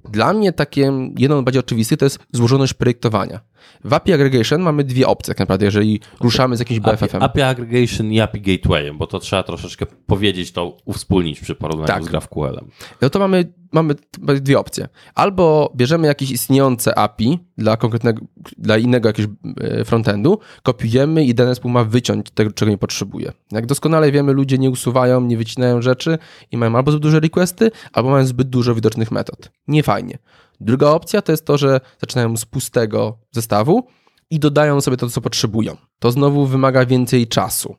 Dla 0.05 0.33
mnie 0.33 0.53
takie 0.53 0.93
jedno 1.19 1.43
bardziej 1.43 1.61
oczywisty 1.61 1.97
to 1.97 2.07
jest 2.07 2.19
złożoność 2.33 2.75
projektowania. 2.75 3.41
W 3.85 3.93
API 3.93 4.13
Aggregation 4.13 4.61
mamy 4.61 4.85
dwie 4.85 5.07
opcje 5.07 5.35
tak 5.35 5.39
naprawdę, 5.39 5.65
jeżeli 5.65 6.01
ruszamy 6.21 6.57
z 6.57 6.59
jakimś 6.59 6.81
BFF-em. 6.81 7.23
API, 7.23 7.43
API 7.43 7.43
Aggregation 7.43 8.13
i 8.13 8.21
API 8.21 8.41
Gatewayem, 8.41 8.99
bo 8.99 9.07
to 9.07 9.19
trzeba 9.19 9.43
troszeczkę 9.43 9.87
powiedzieć, 10.07 10.53
to 10.53 10.77
uwspólnić 10.85 11.41
przy 11.41 11.55
porównaniu 11.55 11.87
tak. 11.87 12.05
z 12.05 12.09
GraphQL-em. 12.09 12.71
No 13.01 13.11
to 13.11 13.19
mamy, 13.19 13.53
mamy 13.73 13.95
dwie 14.41 14.59
opcje. 14.59 14.89
Albo 15.15 15.73
bierzemy 15.77 16.07
jakieś 16.07 16.31
istniejące 16.31 16.99
API 16.99 17.39
dla 17.59 17.77
konkretnego, 17.77 18.21
dla 18.59 18.79
innego 18.79 19.09
jakiegoś 19.09 19.35
e, 19.61 19.85
frontendu, 19.85 20.39
kopiujemy 20.63 21.25
i 21.25 21.35
zespół 21.37 21.71
ma 21.71 21.85
wyciąć 21.85 22.31
tego, 22.31 22.51
czego 22.51 22.71
nie 22.71 22.79
potrzebuje. 22.79 23.33
Jak 23.53 23.67
doskonale 23.67 24.13
wiemy, 24.13 24.33
ludzie 24.33 24.59
nie 24.59 24.71
usuwają, 24.71 25.21
nie 25.21 25.37
wycinają 25.37 25.83
rzeczy 25.83 26.19
i 26.51 26.57
mają 26.57 26.77
albo 26.77 26.91
zbyt 26.91 27.03
duże 27.03 27.21
requesty, 27.21 27.71
albo 27.93 28.11
mają 28.11 28.27
zbyt 28.27 28.49
dużo 28.49 28.75
widocznych 28.75 29.11
metod. 29.11 29.51
Nie 29.69 29.83
fajnie. 29.83 30.19
Druga 30.61 30.91
opcja 30.91 31.23
to 31.23 31.33
jest 31.33 31.45
to, 31.45 31.59
że 31.59 31.81
zaczynają 32.01 32.37
z 32.37 32.45
pustego 32.45 33.19
zestawu 33.31 33.87
i 34.31 34.39
dodają 34.39 34.81
sobie 34.81 34.97
to, 34.97 35.09
co 35.09 35.21
potrzebują. 35.21 35.77
To 35.99 36.11
znowu 36.11 36.47
wymaga 36.47 36.87
więcej 36.87 37.27
czasu. 37.27 37.77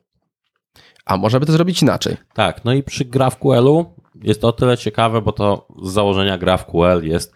A 1.04 1.16
można 1.16 1.40
by 1.40 1.46
to 1.46 1.52
zrobić 1.52 1.82
inaczej. 1.82 2.16
Tak, 2.34 2.64
no 2.64 2.72
i 2.72 2.82
przy 2.82 3.04
GraphQL-u 3.04 3.86
jest 4.22 4.40
to 4.40 4.48
o 4.48 4.52
tyle 4.52 4.78
ciekawe, 4.78 5.22
bo 5.22 5.32
to 5.32 5.66
z 5.82 5.92
założenia 5.92 6.38
GraphQL 6.38 7.02
jest 7.02 7.34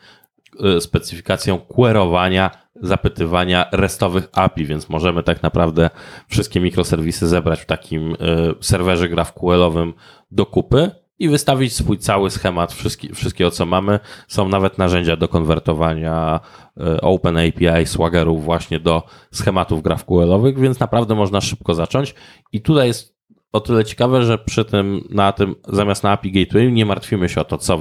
y, 0.76 0.80
specyfikacją 0.80 1.58
querowania, 1.58 2.50
zapytywania 2.82 3.68
restowych 3.72 4.28
API, 4.32 4.64
więc 4.64 4.88
możemy 4.88 5.22
tak 5.22 5.42
naprawdę 5.42 5.90
wszystkie 6.28 6.60
mikroserwisy 6.60 7.28
zebrać 7.28 7.60
w 7.60 7.66
takim 7.66 8.12
y, 8.12 8.16
serwerze 8.60 9.08
GraphQL-owym 9.08 9.92
do 10.30 10.46
kupy 10.46 10.90
i 11.18 11.28
wystawić 11.28 11.72
swój 11.72 11.98
cały 11.98 12.30
schemat 12.30 12.72
wszystkie, 12.72 13.14
wszystkiego, 13.14 13.50
co 13.50 13.66
mamy. 13.66 14.00
Są 14.28 14.48
nawet 14.48 14.78
narzędzia 14.78 15.16
do 15.16 15.28
konwertowania 15.28 16.40
e, 16.80 17.00
OpenAPI, 17.00 17.86
Swaggerów 17.86 18.44
właśnie 18.44 18.80
do 18.80 19.02
schematów 19.32 19.82
GraphQL-owych, 19.82 20.58
więc 20.58 20.80
naprawdę 20.80 21.14
można 21.14 21.40
szybko 21.40 21.74
zacząć. 21.74 22.14
I 22.52 22.60
tutaj 22.60 22.86
jest 22.86 23.14
o 23.52 23.60
tyle 23.60 23.84
ciekawe, 23.84 24.22
że 24.22 24.38
przy 24.38 24.64
tym, 24.64 25.04
na 25.10 25.32
tym, 25.32 25.54
zamiast 25.68 26.02
na 26.02 26.10
API 26.10 26.32
Gateway 26.32 26.72
nie 26.72 26.86
martwimy 26.86 27.28
się 27.28 27.40
o 27.40 27.44
to, 27.44 27.58
co 27.58 27.78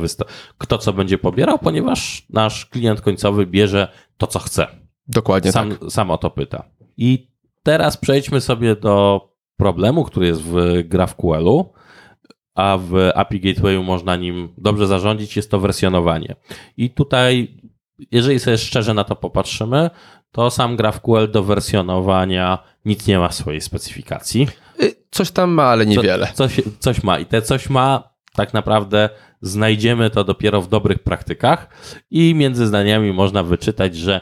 kto 0.58 0.78
co 0.78 0.94
będzie 0.94 1.18
pobierał, 1.18 1.60
ponieważ 1.60 2.26
nasz 2.30 2.66
klient 2.66 3.02
końcowy 3.02 3.46
bierze 3.46 3.88
to, 4.18 4.28
co 4.28 4.40
chce. 4.40 4.68
Dokładnie 5.08 5.52
sam, 5.52 5.72
tak. 5.72 5.92
Sam 5.92 6.12
o 6.12 6.18
to 6.18 6.30
pyta. 6.30 6.64
I 6.98 7.28
teraz 7.64 7.98
przejdźmy 7.98 8.42
sobie 8.42 8.76
do 8.76 9.22
problemu, 9.58 10.04
który 10.04 10.28
jest 10.28 10.42
w 10.42 10.84
GraphQL-u, 10.86 11.74
a 12.56 12.78
w 12.82 13.12
API 13.16 13.40
Gatewayu 13.40 13.84
można 13.84 14.16
nim 14.16 14.54
dobrze 14.58 14.88
zarządzić, 14.88 15.36
jest 15.36 15.52
to 15.52 15.60
wersjonowanie. 15.60 16.36
I 16.78 16.90
tutaj, 16.90 17.58
jeżeli 18.12 18.40
sobie 18.40 18.58
szczerze 18.58 18.94
na 18.94 19.04
to 19.04 19.16
popatrzymy, 19.16 19.90
to 20.32 20.52
sam 20.52 20.76
GraphQL 20.76 21.32
do 21.32 21.44
wersjonowania 21.44 22.64
nic 22.86 23.08
nie 23.08 23.20
ma 23.20 23.28
w 23.28 23.36
swojej 23.36 23.62
specyfikacji. 23.62 24.48
Y, 24.82 24.96
coś 25.12 25.32
tam 25.32 25.52
ma, 25.52 25.64
ale 25.64 25.86
niewiele. 25.86 26.28
Co, 26.28 26.34
coś, 26.34 26.62
coś 26.80 27.04
ma 27.04 27.20
i 27.20 27.26
te 27.26 27.42
coś 27.42 27.70
ma, 27.70 28.14
tak 28.34 28.54
naprawdę 28.54 29.10
znajdziemy 29.42 30.10
to 30.10 30.24
dopiero 30.24 30.62
w 30.62 30.70
dobrych 30.70 31.00
praktykach 31.00 31.68
i 32.12 32.36
między 32.36 32.68
zdaniami 32.68 33.14
można 33.14 33.44
wyczytać, 33.44 33.96
że 33.96 34.22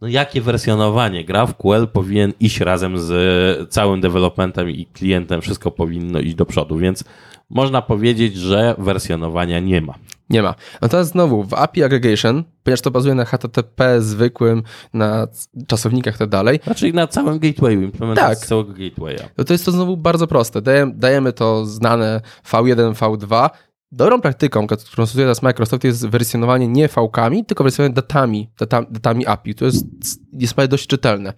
no 0.00 0.08
jakie 0.08 0.40
wersjonowanie? 0.40 1.24
GraphQL 1.24 1.88
powinien 1.92 2.32
iść 2.40 2.60
razem 2.60 2.98
z 2.98 3.72
całym 3.72 4.00
developmentem 4.00 4.70
i 4.70 4.86
klientem, 4.86 5.40
wszystko 5.40 5.70
powinno 5.70 6.20
iść 6.20 6.34
do 6.34 6.46
przodu, 6.46 6.76
więc 6.76 7.04
można 7.50 7.82
powiedzieć, 7.82 8.36
że 8.36 8.74
wersjonowania 8.78 9.60
nie 9.60 9.80
ma. 9.80 9.94
Nie 10.30 10.42
ma. 10.42 10.54
No 10.82 10.88
teraz 10.88 11.08
znowu 11.08 11.44
w 11.44 11.54
API 11.54 11.82
Aggregation, 11.82 12.44
ponieważ 12.62 12.80
to 12.80 12.90
bazuje 12.90 13.14
na 13.14 13.24
HTTP 13.24 14.00
zwykłym, 14.00 14.62
na 14.94 15.28
czasownikach 15.66 16.14
i 16.14 16.18
tak 16.18 16.28
dalej. 16.28 16.60
Znaczy 16.64 16.92
na 16.92 17.06
całym 17.06 17.38
gatewayu, 17.38 17.82
implementacji 17.82 18.40
tak. 18.40 18.48
całego 18.48 18.72
gatewaya. 18.72 19.28
No 19.38 19.44
to 19.44 19.52
jest 19.54 19.64
to 19.64 19.72
znowu 19.72 19.96
bardzo 19.96 20.26
proste. 20.26 20.62
Dajemy, 20.62 20.92
dajemy 20.94 21.32
to 21.32 21.66
znane 21.66 22.20
V1, 22.52 22.94
V2. 22.94 23.50
Dobrą 23.92 24.20
praktyką, 24.20 24.66
którą 24.66 25.06
stosuje 25.06 25.24
teraz 25.24 25.42
Microsoft 25.42 25.84
jest 25.84 26.06
wersjonowanie 26.06 26.68
nie 26.68 26.88
V-kami, 26.88 27.44
tylko 27.44 27.64
wersjonowanie 27.64 27.94
datami, 27.94 28.50
data, 28.58 28.82
datami 28.90 29.26
API. 29.26 29.54
To 29.54 29.64
jest, 29.64 29.86
jest 30.32 30.54
dość 30.68 30.86
czytelne. 30.86 31.32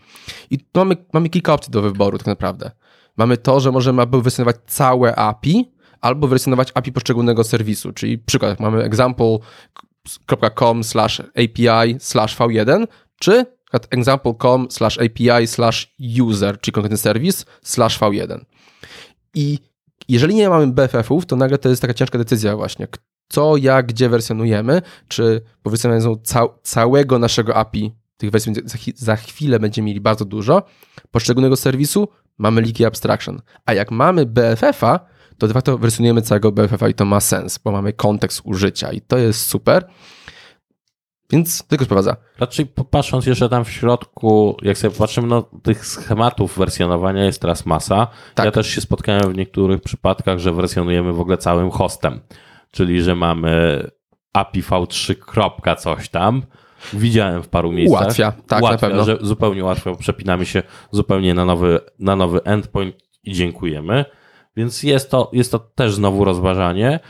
I 0.50 0.58
tu 0.58 0.64
mamy, 0.74 0.96
mamy 1.12 1.28
kilka 1.28 1.54
opcji 1.54 1.70
do 1.70 1.82
wyboru 1.82 2.18
tak 2.18 2.26
naprawdę. 2.26 2.70
Mamy 3.16 3.36
to, 3.36 3.60
że 3.60 3.72
możemy 3.72 4.02
aby 4.02 4.22
wersjonować 4.22 4.56
całe 4.66 5.16
API, 5.16 5.72
albo 6.00 6.28
wersjonować 6.28 6.68
API 6.74 6.92
poszczególnego 6.92 7.44
serwisu. 7.44 7.92
Czyli 7.92 8.18
przykład, 8.18 8.60
mamy 8.60 8.82
example.com 8.82 10.84
slash 10.84 11.20
API 11.20 11.96
slash 11.98 12.36
V1, 12.36 12.86
czy 13.18 13.46
example.com 13.90 14.70
slash 14.70 14.98
API 14.98 15.46
slash 15.46 15.94
user, 16.22 16.60
czyli 16.60 16.72
konkretny 16.72 16.98
serwis 16.98 17.46
slash 17.62 17.98
V1. 17.98 18.44
I 19.34 19.58
jeżeli 20.08 20.34
nie 20.34 20.48
mamy 20.48 20.66
BFF-ów, 20.66 21.26
to 21.26 21.36
nagle 21.36 21.58
to 21.58 21.68
jest 21.68 21.82
taka 21.82 21.94
ciężka 21.94 22.18
decyzja 22.18 22.56
właśnie, 22.56 22.88
co, 23.28 23.56
jak, 23.56 23.86
gdzie 23.86 24.08
wersjonujemy, 24.08 24.82
czy 25.08 25.40
po 25.62 25.70
wersjonowaniu 25.70 26.16
cał, 26.16 26.58
całego 26.62 27.18
naszego 27.18 27.56
API, 27.56 27.94
tych 28.16 28.30
wersji 28.30 28.52
za 28.96 29.16
chwilę 29.16 29.60
będziemy 29.60 29.86
mieli 29.86 30.00
bardzo 30.00 30.24
dużo, 30.24 30.62
poszczególnego 31.10 31.56
serwisu, 31.56 32.08
mamy 32.38 32.60
leaky 32.60 32.86
abstraction. 32.86 33.42
A 33.66 33.74
jak 33.74 33.90
mamy 33.90 34.26
BFF-a, 34.26 35.00
to 35.38 35.46
de 35.46 35.54
facto 35.54 35.78
wersjonujemy 35.78 36.22
całego 36.22 36.52
BFF-a 36.52 36.88
i 36.88 36.94
to 36.94 37.04
ma 37.04 37.20
sens, 37.20 37.58
bo 37.58 37.72
mamy 37.72 37.92
kontekst 37.92 38.40
użycia 38.44 38.92
i 38.92 39.00
to 39.00 39.18
jest 39.18 39.46
super. 39.46 39.84
Więc 41.32 41.66
tylko 41.66 41.84
sprowadza. 41.84 42.16
Raczej 42.38 42.66
patrząc 42.90 43.26
jeszcze 43.26 43.48
tam 43.48 43.64
w 43.64 43.70
środku, 43.70 44.56
jak 44.62 44.78
sobie 44.78 44.94
patrzymy, 44.96 45.26
no 45.26 45.42
tych 45.62 45.86
schematów 45.86 46.58
wersjonowania 46.58 47.24
jest 47.24 47.40
teraz 47.40 47.66
masa. 47.66 48.06
Tak. 48.34 48.46
Ja 48.46 48.52
też 48.52 48.66
się 48.66 48.80
spotkałem 48.80 49.32
w 49.32 49.36
niektórych 49.36 49.80
przypadkach, 49.80 50.38
że 50.38 50.52
wersjonujemy 50.52 51.12
w 51.12 51.20
ogóle 51.20 51.38
całym 51.38 51.70
hostem. 51.70 52.20
Czyli, 52.70 53.02
że 53.02 53.14
mamy 53.14 53.82
API 54.32 54.62
v3 54.62 55.14
kropka 55.14 55.76
coś 55.76 56.08
tam. 56.08 56.42
Widziałem 56.92 57.42
w 57.42 57.48
paru 57.48 57.72
miejscach. 57.72 58.02
Ułatwia, 58.02 58.32
tak, 58.46 58.62
ułatwia, 58.62 58.88
na 58.88 58.94
pewno. 58.94 59.04
Że 59.04 59.18
zupełnie 59.20 59.64
łatwo, 59.64 59.96
przepinamy 59.96 60.46
się 60.46 60.62
zupełnie 60.90 61.34
na 61.34 61.44
nowy, 61.44 61.80
na 61.98 62.16
nowy 62.16 62.44
endpoint 62.44 62.96
i 63.24 63.32
dziękujemy. 63.32 64.04
Więc 64.56 64.82
jest 64.82 65.10
to, 65.10 65.30
jest 65.32 65.52
to 65.52 65.58
też 65.58 65.94
znowu 65.94 66.24
rozważanie. 66.24 67.00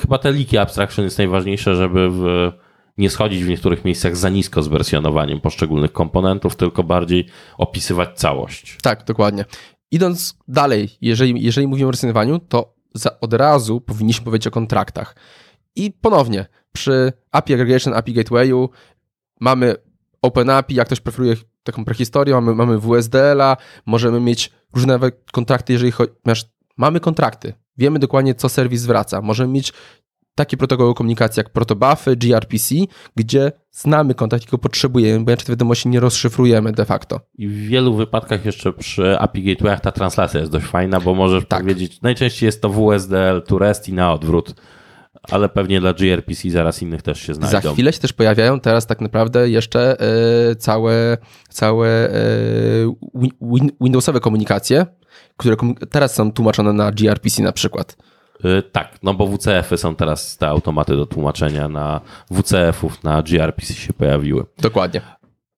Chyba 0.00 0.18
te 0.18 0.32
leaky 0.32 0.60
abstraction 0.60 1.04
jest 1.04 1.18
najważniejsze, 1.18 1.76
żeby 1.76 2.08
w, 2.10 2.52
nie 2.98 3.10
schodzić 3.10 3.44
w 3.44 3.48
niektórych 3.48 3.84
miejscach 3.84 4.16
za 4.16 4.28
nisko 4.28 4.62
z 4.62 4.68
wersjonowaniem 4.68 5.40
poszczególnych 5.40 5.92
komponentów, 5.92 6.56
tylko 6.56 6.82
bardziej 6.82 7.26
opisywać 7.58 8.18
całość. 8.18 8.78
Tak, 8.82 9.04
dokładnie. 9.04 9.44
Idąc 9.90 10.38
dalej, 10.48 10.88
jeżeli, 11.00 11.42
jeżeli 11.42 11.66
mówimy 11.66 11.86
o 11.86 11.90
wersjonowaniu, 11.90 12.38
to 12.38 12.74
za, 12.94 13.20
od 13.20 13.32
razu 13.32 13.80
powinniśmy 13.80 14.24
powiedzieć 14.24 14.46
o 14.46 14.50
kontraktach. 14.50 15.16
I 15.76 15.92
ponownie, 16.00 16.46
przy 16.72 17.12
API 17.30 17.54
Aggregation, 17.54 17.94
API 17.94 18.12
Gatewayu 18.12 18.70
mamy 19.40 19.74
OpenAPI, 20.22 20.74
jak 20.74 20.86
ktoś 20.86 21.00
preferuje 21.00 21.36
taką 21.62 21.84
prehistorię, 21.84 22.34
mamy, 22.34 22.54
mamy 22.54 22.78
WSDL-a, 22.78 23.56
możemy 23.86 24.20
mieć 24.20 24.52
różne 24.74 24.98
kontrakty, 25.32 25.72
jeżeli 25.72 25.92
chodzi, 25.92 26.12
mamy 26.76 27.00
kontrakty, 27.00 27.52
wiemy 27.76 27.98
dokładnie, 27.98 28.34
co 28.34 28.48
serwis 28.48 28.80
zwraca. 28.80 29.22
Możemy 29.22 29.52
mieć 29.52 29.72
takie 30.36 30.56
protokoły 30.56 30.94
komunikacji 30.94 31.40
jak 31.40 31.50
protobufy, 31.50 32.16
gRPC, 32.16 32.74
gdzie 33.16 33.52
znamy 33.72 34.14
kontrakt 34.14 34.44
i 34.44 34.50
go 34.50 34.58
potrzebujemy, 34.58 35.24
bo 35.24 35.30
inaczej 35.30 35.46
te 35.46 35.52
wiadomości 35.52 35.88
nie 35.88 36.00
rozszyfrujemy 36.00 36.72
de 36.72 36.84
facto. 36.84 37.20
I 37.34 37.48
w 37.48 37.52
wielu 37.52 37.94
wypadkach 37.94 38.44
jeszcze 38.44 38.72
przy 38.72 39.18
API 39.18 39.42
Gatewayach 39.42 39.80
ta 39.80 39.92
translacja 39.92 40.40
jest 40.40 40.52
dość 40.52 40.66
fajna, 40.66 41.00
bo 41.00 41.14
możesz 41.14 41.44
Tak. 41.48 41.60
powiedzieć, 41.60 42.02
najczęściej 42.02 42.46
jest 42.46 42.62
to 42.62 42.68
WSDL 42.68 43.42
to 43.46 43.58
REST 43.58 43.88
i 43.88 43.92
na 43.92 44.12
odwrót, 44.12 44.54
ale 45.30 45.48
pewnie 45.48 45.80
dla 45.80 45.92
gRPC 45.92 46.50
zaraz 46.50 46.82
innych 46.82 47.02
też 47.02 47.20
się 47.20 47.34
znajdą. 47.34 47.60
Za 47.60 47.72
chwilę 47.72 47.92
się 47.92 48.00
też 48.00 48.12
pojawiają 48.12 48.60
teraz 48.60 48.86
tak 48.86 49.00
naprawdę 49.00 49.50
jeszcze 49.50 50.00
e, 50.00 50.56
całe, 50.56 51.18
całe 51.48 51.88
e, 51.88 52.14
win, 53.14 53.30
win, 53.42 53.70
Windowsowe 53.80 54.20
komunikacje, 54.20 54.86
które 55.36 55.56
teraz 55.90 56.14
są 56.14 56.32
tłumaczone 56.32 56.72
na 56.72 56.92
gRPC 56.92 57.42
na 57.42 57.52
przykład. 57.52 57.96
Y, 58.44 58.62
Tak, 58.62 58.98
no 59.02 59.14
bo 59.14 59.26
WCF-y 59.26 59.76
są 59.76 59.94
teraz 59.94 60.36
te 60.36 60.48
automaty 60.48 60.96
do 60.96 61.06
tłumaczenia 61.06 61.68
na 61.68 62.00
WCF-ów, 62.30 63.04
na 63.04 63.22
gRPC 63.22 63.74
się 63.74 63.92
pojawiły. 63.92 64.44
Dokładnie. 64.58 65.00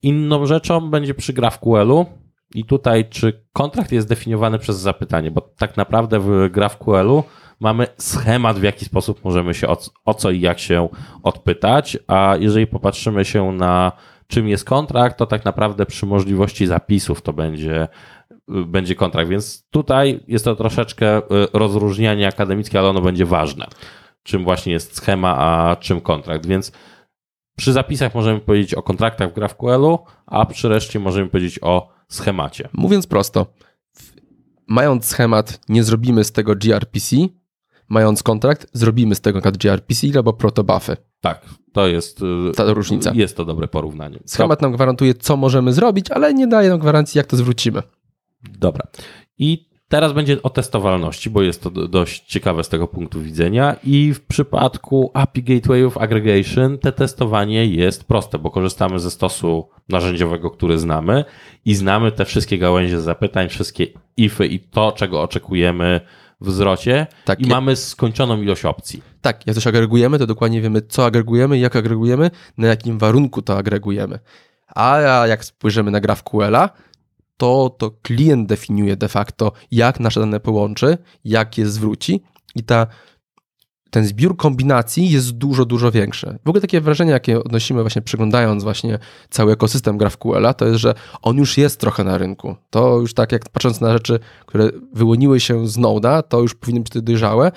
Inną 0.03 0.47
rzeczą 0.47 0.91
będzie 0.91 1.15
przy 1.15 1.33
GraphQL-u 1.33 2.07
i 2.55 2.65
tutaj 2.65 3.09
czy 3.11 3.45
kontrakt 3.53 3.93
jest 3.93 4.09
definiowany 4.09 4.59
przez 4.59 4.77
zapytanie, 4.77 5.31
bo 5.31 5.41
tak 5.41 5.77
naprawdę 5.77 6.21
w 6.21 6.49
GraphQL-u 6.51 7.25
mamy 7.61 7.87
schemat, 7.97 8.59
w 8.59 8.63
jaki 8.63 8.85
sposób 8.85 9.25
możemy 9.25 9.55
się 9.55 9.69
o, 9.69 9.79
o 10.05 10.15
co 10.15 10.31
i 10.31 10.41
jak 10.41 10.59
się 10.59 10.89
odpytać, 11.23 11.99
a 12.07 12.37
jeżeli 12.41 12.67
popatrzymy 12.67 13.25
się 13.25 13.53
na 13.53 13.93
czym 14.27 14.49
jest 14.49 14.65
kontrakt, 14.65 15.19
to 15.19 15.27
tak 15.27 15.45
naprawdę 15.45 15.87
przy 15.87 16.07
możliwości 16.07 16.67
zapisów 16.67 17.23
to 17.23 17.33
będzie, 17.33 17.89
będzie 18.49 18.95
kontrakt, 18.95 19.31
więc 19.31 19.69
tutaj 19.71 20.21
jest 20.29 20.45
to 20.45 20.57
troszeczkę 20.57 21.19
y, 21.19 21.23
rozróżnianie 21.53 22.29
akademickie, 22.29 22.79
ale 22.79 22.89
ono 22.89 23.01
będzie 23.01 23.27
ważne. 23.27 23.67
Czym 24.23 24.45
właśnie 24.45 24.73
jest 24.73 24.97
schema, 24.97 25.37
a 25.39 25.77
czym 25.77 26.01
kontrakt, 26.01 26.47
więc 26.47 26.73
przy 27.57 27.73
zapisach 27.73 28.15
możemy 28.15 28.41
powiedzieć 28.41 28.75
o 28.75 28.83
kontraktach 28.83 29.31
w 29.31 29.35
GraphQL-u, 29.35 29.99
a 30.27 30.47
przy 30.47 30.69
reszcie 30.69 30.99
możemy 31.01 31.29
powiedzieć 31.29 31.59
o 31.63 31.89
schemacie. 32.09 32.69
Mówiąc 32.73 33.07
prosto, 33.07 33.47
mając 34.67 35.05
schemat, 35.07 35.61
nie 35.69 35.85
zrobimy 35.85 36.25
z 36.25 36.33
tego 36.33 36.55
gRPC, 36.55 37.17
mając 37.89 38.23
kontrakt, 38.23 38.67
zrobimy 38.73 39.15
z 39.15 39.21
tego 39.21 39.41
gRPC 39.41 40.07
albo 40.17 40.33
protobufy. 40.33 40.97
Tak, 41.21 41.47
to 41.73 41.87
jest, 41.87 42.23
y, 42.23 42.53
Ta 42.57 42.65
różnica. 42.73 43.13
jest 43.15 43.37
to 43.37 43.45
dobre 43.45 43.69
porównanie. 43.69 44.19
Schemat 44.27 44.63
nam 44.63 44.73
gwarantuje, 44.73 45.15
co 45.15 45.37
możemy 45.37 45.73
zrobić, 45.73 46.11
ale 46.11 46.35
nie 46.35 46.47
daje 46.47 46.69
nam 46.69 46.79
gwarancji, 46.79 47.19
jak 47.19 47.27
to 47.27 47.37
zwrócimy. 47.37 47.83
Dobra. 48.59 48.87
I 49.39 49.69
teraz 49.89 50.13
będzie 50.13 50.43
o 50.43 50.51
testowalności, 50.51 51.31
bo 51.31 51.43
jest 51.43 51.63
to 51.63 51.71
do- 51.71 51.89
dość 51.89 52.25
ciekawe 52.27 52.65
z 52.65 52.69
tego 52.69 52.89
punktu 52.89 53.23
widzenia. 53.23 53.77
I 53.85 54.15
w 54.15 54.21
przypadku 54.21 55.11
API 55.15 55.43
Gatewayów 55.43 55.99
Aggregation 55.99 56.79
te 56.79 56.93
testowanie 56.93 57.67
jest 57.67 58.05
proste, 58.05 58.39
bo 58.39 58.51
korzystamy 58.51 58.99
ze 59.01 59.11
stosu 59.11 59.69
narzędziowego, 59.89 60.51
który 60.51 60.79
znamy 60.79 61.25
i 61.65 61.75
znamy 61.75 62.13
te 62.13 62.25
wszystkie 62.25 62.59
gałęzie 62.59 63.01
zapytań, 63.01 63.49
wszystkie 63.49 63.87
ify 64.17 64.47
i 64.47 64.61
to, 64.61 64.93
czego 64.93 65.23
oczekujemy 65.23 66.01
w 66.41 66.51
zwrocie 66.51 67.07
Tak, 67.25 67.41
i 67.41 67.43
ja- 67.43 67.49
mamy 67.49 67.77
skończoną 67.77 68.43
ilość 68.43 68.65
opcji. 68.65 69.03
Tak, 69.21 69.47
jak 69.47 69.55
coś 69.55 69.67
agregujemy, 69.67 70.19
to 70.19 70.27
dokładnie 70.27 70.61
wiemy, 70.61 70.83
co 70.83 71.05
agregujemy, 71.07 71.59
jak 71.59 71.77
agregujemy, 71.77 72.31
na 72.59 72.67
jakim 72.69 72.99
warunku 72.99 73.43
to 73.43 73.57
agregujemy. 73.59 74.19
A 74.75 74.99
jak 75.29 75.45
spojrzymy 75.45 75.91
na 75.91 76.01
GraphQL-a, 76.01 76.71
to 77.39 77.71
to 77.79 77.91
klient 78.03 78.49
definiuje 78.49 78.97
de 78.97 79.09
facto, 79.09 79.53
jak 79.71 80.01
nasze 80.01 80.21
dane 80.21 80.41
połączy, 80.41 80.99
jak 81.25 81.59
je 81.59 81.67
zwróci 81.67 82.23
i 82.55 82.63
ta, 82.63 82.87
ten 83.91 84.07
zbiór 84.07 84.37
kombinacji 84.37 85.11
jest 85.11 85.31
dużo, 85.31 85.65
dużo 85.65 85.91
większy. 85.91 86.39
W 86.45 86.49
ogóle 86.49 86.61
takie 86.61 86.81
wrażenie, 86.81 87.11
jakie 87.11 87.45
odnosimy 87.45 87.83
właśnie 87.83 88.03
przeglądając 88.03 88.63
właśnie 88.63 88.99
cały 89.31 89.53
ekosystem 89.53 89.99
GraphQL-a, 89.99 90.55
to 90.55 90.67
jest, 90.67 90.81
że 90.81 90.95
on 91.23 91.37
już 91.37 91.59
jest 91.59 91.81
trochę 91.81 92.05
na 92.05 92.19
rynku. 92.19 92.57
To 92.71 92.99
już 93.01 93.15
tak 93.15 93.33
jak 93.33 93.49
patrząc 93.49 93.81
na 93.81 93.93
rzeczy, 93.93 94.19
które 94.47 94.71
wyłoniły 94.93 95.41
się 95.41 95.69
z 95.69 95.79
Node'a, 95.79 96.23
to 96.23 96.41
już 96.41 96.55
powinny 96.55 96.81
być 96.81 97.03
dojrzałe, 97.03 97.53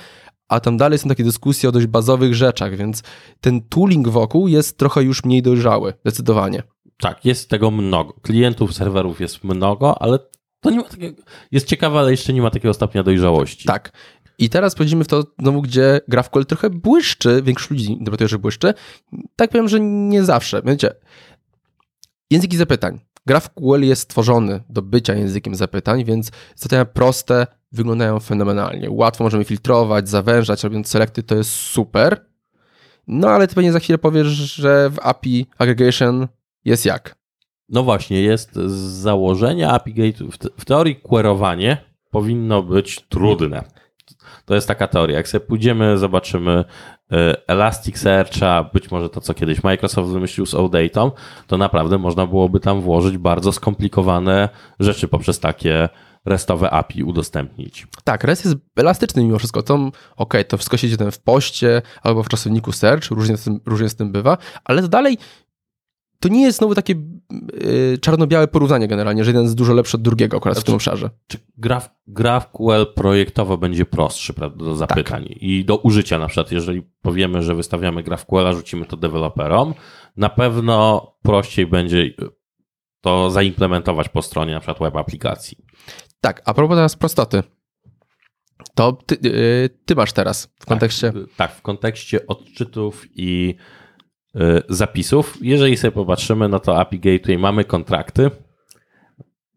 a 0.47 0.59
tam 0.59 0.77
dalej 0.77 0.99
są 0.99 1.09
takie 1.09 1.23
dyskusje 1.23 1.69
o 1.69 1.71
dość 1.71 1.87
bazowych 1.87 2.35
rzeczach, 2.35 2.75
więc 2.75 3.03
ten 3.41 3.61
tooling 3.61 4.07
wokół 4.07 4.47
jest 4.47 4.77
trochę 4.77 5.03
już 5.03 5.23
mniej 5.23 5.41
dojrzały, 5.41 5.93
zdecydowanie. 6.01 6.63
Tak, 7.01 7.25
jest 7.25 7.49
tego 7.49 7.71
mnogo. 7.71 8.13
Klientów, 8.13 8.73
serwerów 8.73 9.21
jest 9.21 9.43
mnogo, 9.43 10.01
ale 10.01 10.19
to 10.59 10.69
nie 10.69 10.77
ma 10.77 10.83
takiego. 10.83 11.23
Jest 11.51 11.67
ciekawe, 11.67 11.99
ale 11.99 12.11
jeszcze 12.11 12.33
nie 12.33 12.41
ma 12.41 12.49
takiego 12.49 12.73
stopnia 12.73 13.03
dojrzałości. 13.03 13.65
Tak. 13.65 13.91
I 14.37 14.49
teraz 14.49 14.75
wchodzimy 14.75 15.03
w 15.03 15.07
to 15.07 15.23
znowu, 15.39 15.61
gdzie 15.61 16.01
GraphQL 16.07 16.45
trochę 16.45 16.69
błyszczy, 16.69 17.41
większość 17.41 17.71
ludzi 17.71 17.91
interpretuje, 17.91 18.27
że 18.27 18.39
błyszczy. 18.39 18.73
Tak 19.35 19.49
powiem, 19.51 19.69
że 19.69 19.79
nie 19.79 20.23
zawsze. 20.23 20.61
Wiecie, 20.65 20.93
języki 22.29 22.57
zapytań. 22.57 22.99
GraphQL 23.25 23.81
jest 23.81 24.01
stworzony 24.01 24.63
do 24.69 24.81
bycia 24.81 25.13
językiem 25.13 25.55
zapytań, 25.55 26.05
więc 26.05 26.31
zadania 26.55 26.85
proste 26.85 27.47
wyglądają 27.71 28.19
fenomenalnie. 28.19 28.91
Łatwo 28.91 29.23
możemy 29.23 29.43
filtrować, 29.43 30.09
zawężać, 30.09 30.63
robiąc 30.63 30.87
selekty, 30.87 31.23
to 31.23 31.35
jest 31.35 31.51
super. 31.51 32.25
No 33.07 33.29
ale 33.29 33.47
ty 33.47 33.55
pewnie 33.55 33.71
za 33.71 33.79
chwilę 33.79 33.97
powiesz, 33.97 34.27
że 34.27 34.89
w 34.89 34.99
API 34.99 35.45
aggregation 35.57 36.27
jest 36.65 36.85
jak? 36.85 37.15
No 37.69 37.83
właśnie, 37.83 38.21
jest 38.21 38.55
z 38.55 38.71
założenia 39.01 39.71
API 39.71 39.93
Gate. 39.93 40.31
W, 40.31 40.37
te, 40.37 40.49
w 40.57 40.65
teorii 40.65 40.95
querowanie 40.95 41.77
powinno 42.11 42.63
być 42.63 42.99
trudne. 43.09 43.63
To 44.45 44.55
jest 44.55 44.67
taka 44.67 44.87
teoria. 44.87 45.17
Jak 45.17 45.27
sobie 45.27 45.45
pójdziemy, 45.45 45.97
zobaczymy 45.97 46.65
e, 47.11 47.47
Elasticsearcha, 47.47 48.69
być 48.73 48.91
może 48.91 49.09
to, 49.09 49.21
co 49.21 49.33
kiedyś 49.33 49.63
Microsoft 49.63 50.09
wymyślił 50.09 50.45
z 50.45 50.53
OData, 50.53 51.11
to 51.47 51.57
naprawdę 51.57 51.97
można 51.97 52.27
byłoby 52.27 52.59
tam 52.59 52.81
włożyć 52.81 53.17
bardzo 53.17 53.51
skomplikowane 53.51 54.49
rzeczy 54.79 55.07
poprzez 55.07 55.39
takie 55.39 55.89
restowe 56.25 56.69
API 56.69 57.03
udostępnić. 57.03 57.87
Tak, 58.03 58.23
REST 58.23 58.45
jest 58.45 58.57
elastyczny 58.75 59.23
mimo 59.23 59.39
wszystko. 59.39 59.63
To, 59.63 59.91
okej, 60.15 60.45
to 60.45 60.57
wszystko 60.57 60.77
siedzi 60.77 60.97
tam 60.97 61.11
w 61.11 61.19
poście 61.19 61.81
albo 62.01 62.23
w 62.23 62.29
czasowniku 62.29 62.71
search, 62.71 63.11
różnie 63.11 63.37
z 63.37 63.43
tym, 63.43 63.59
różnie 63.65 63.89
z 63.89 63.95
tym 63.95 64.11
bywa, 64.11 64.37
ale 64.63 64.81
to 64.81 64.87
dalej 64.87 65.17
to 66.21 66.29
nie 66.29 66.41
jest 66.41 66.57
znowu 66.57 66.75
takie 66.75 66.93
yy, 66.93 67.97
czarno-białe 68.01 68.47
porównanie 68.47 68.87
generalnie, 68.87 69.23
że 69.23 69.29
jeden 69.29 69.43
jest 69.43 69.55
dużo 69.55 69.73
lepszy 69.73 69.97
od 69.97 70.03
drugiego 70.03 70.37
akurat 70.37 70.59
w 70.59 70.63
tym 70.63 70.75
obszarze. 70.75 71.09
Czy 71.27 71.37
Graph, 71.57 71.89
GraphQL 72.07 72.93
projektowo 72.95 73.57
będzie 73.57 73.85
prostszy 73.85 74.33
prawda, 74.33 74.65
do 74.65 74.75
zapytań 74.75 75.25
i 75.29 75.65
do 75.65 75.77
użycia 75.77 76.19
na 76.19 76.27
przykład, 76.27 76.51
jeżeli 76.51 76.81
powiemy, 77.01 77.43
że 77.43 77.55
wystawiamy 77.55 78.03
GraphQL, 78.03 78.53
rzucimy 78.53 78.85
to 78.85 78.97
deweloperom, 78.97 79.73
na 80.17 80.29
pewno 80.29 81.07
prościej 81.23 81.67
będzie 81.67 82.09
to 83.01 83.29
zaimplementować 83.29 84.09
po 84.09 84.21
stronie 84.21 84.53
na 84.53 84.59
przykład 84.59 84.79
web 84.79 84.95
aplikacji. 84.95 85.57
Tak, 86.21 86.41
a 86.45 86.53
propos 86.53 86.77
teraz 86.77 86.95
prostoty. 86.95 87.43
To 88.75 88.97
ty, 89.05 89.17
yy, 89.21 89.69
ty 89.85 89.95
masz 89.95 90.13
teraz 90.13 90.53
w 90.59 90.65
kontekście... 90.65 91.11
Tak, 91.11 91.23
tak, 91.37 91.55
w 91.55 91.61
kontekście 91.61 92.27
odczytów 92.27 93.05
i 93.15 93.55
y, 93.59 93.80
zapisów. 94.69 95.37
Jeżeli 95.41 95.77
sobie 95.77 95.91
popatrzymy, 95.91 96.47
no 96.47 96.59
to 96.59 96.79
API 96.79 96.99
Gateway 96.99 97.37
mamy 97.37 97.65
kontrakty 97.65 98.31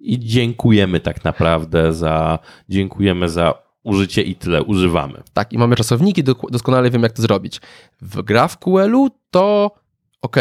i 0.00 0.18
dziękujemy 0.18 1.00
tak 1.00 1.24
naprawdę 1.24 1.92
za, 1.92 2.38
dziękujemy 2.68 3.28
za 3.28 3.54
użycie 3.82 4.22
i 4.22 4.36
tyle 4.36 4.62
używamy. 4.62 5.22
Tak, 5.32 5.52
i 5.52 5.58
mamy 5.58 5.76
czasowniki, 5.76 6.24
doskonale 6.50 6.90
wiem, 6.90 7.02
jak 7.02 7.12
to 7.12 7.22
zrobić. 7.22 7.60
W 8.00 8.22
GraphQL-u 8.22 9.10
to 9.30 9.70
ok, 10.22 10.36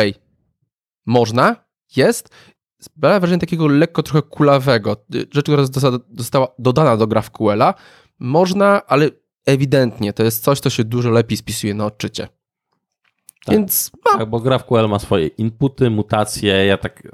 można, 1.05 1.55
jest. 1.95 2.29
Sprawia 2.81 3.19
wrażenie 3.19 3.39
takiego 3.39 3.67
lekko 3.67 4.03
trochę 4.03 4.21
kulawego. 4.21 5.05
Rzecz, 5.31 5.43
która 5.43 5.65
została, 5.65 5.99
została 6.17 6.47
dodana 6.59 6.97
do 6.97 7.07
GraphQL-a, 7.07 7.73
można, 8.19 8.85
ale 8.87 9.09
ewidentnie 9.45 10.13
to 10.13 10.23
jest 10.23 10.43
coś, 10.43 10.59
co 10.59 10.69
się 10.69 10.83
dużo 10.83 11.09
lepiej 11.09 11.37
spisuje 11.37 11.73
na 11.73 11.85
odczycie. 11.85 12.27
Tak. 13.45 13.55
Więc 13.55 13.91
no, 14.05 14.17
Tak, 14.17 14.29
bo 14.29 14.39
GraphQL 14.39 14.89
ma 14.89 14.99
swoje 14.99 15.27
inputy, 15.27 15.89
mutacje. 15.89 16.65
Ja 16.65 16.77
tak, 16.77 17.07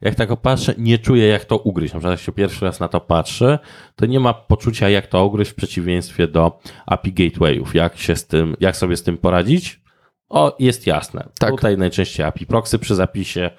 jak 0.00 0.14
tak 0.14 0.36
patrzę, 0.36 0.74
nie 0.78 0.98
czuję, 0.98 1.26
jak 1.26 1.44
to 1.44 1.58
ugryźć. 1.58 1.94
Na 1.94 2.00
przykład, 2.00 2.18
jak 2.18 2.20
się 2.20 2.32
pierwszy 2.32 2.64
raz 2.64 2.80
na 2.80 2.88
to 2.88 3.00
patrzy, 3.00 3.58
to 3.96 4.06
nie 4.06 4.20
ma 4.20 4.34
poczucia, 4.34 4.88
jak 4.88 5.06
to 5.06 5.26
ugryźć 5.26 5.50
w 5.50 5.54
przeciwieństwie 5.54 6.28
do 6.28 6.60
API 6.86 7.12
Gatewayów. 7.12 7.74
Jak 7.74 7.96
się 7.96 8.16
z 8.16 8.26
tym, 8.26 8.56
jak 8.60 8.76
sobie 8.76 8.96
z 8.96 9.02
tym 9.02 9.18
poradzić? 9.18 9.80
O, 10.28 10.56
jest 10.58 10.86
jasne. 10.86 11.28
Tak. 11.38 11.50
Tutaj 11.50 11.78
najczęściej 11.78 12.26
API 12.26 12.46
Proxy 12.46 12.78
przy 12.78 12.94
zapisie. 12.94 13.50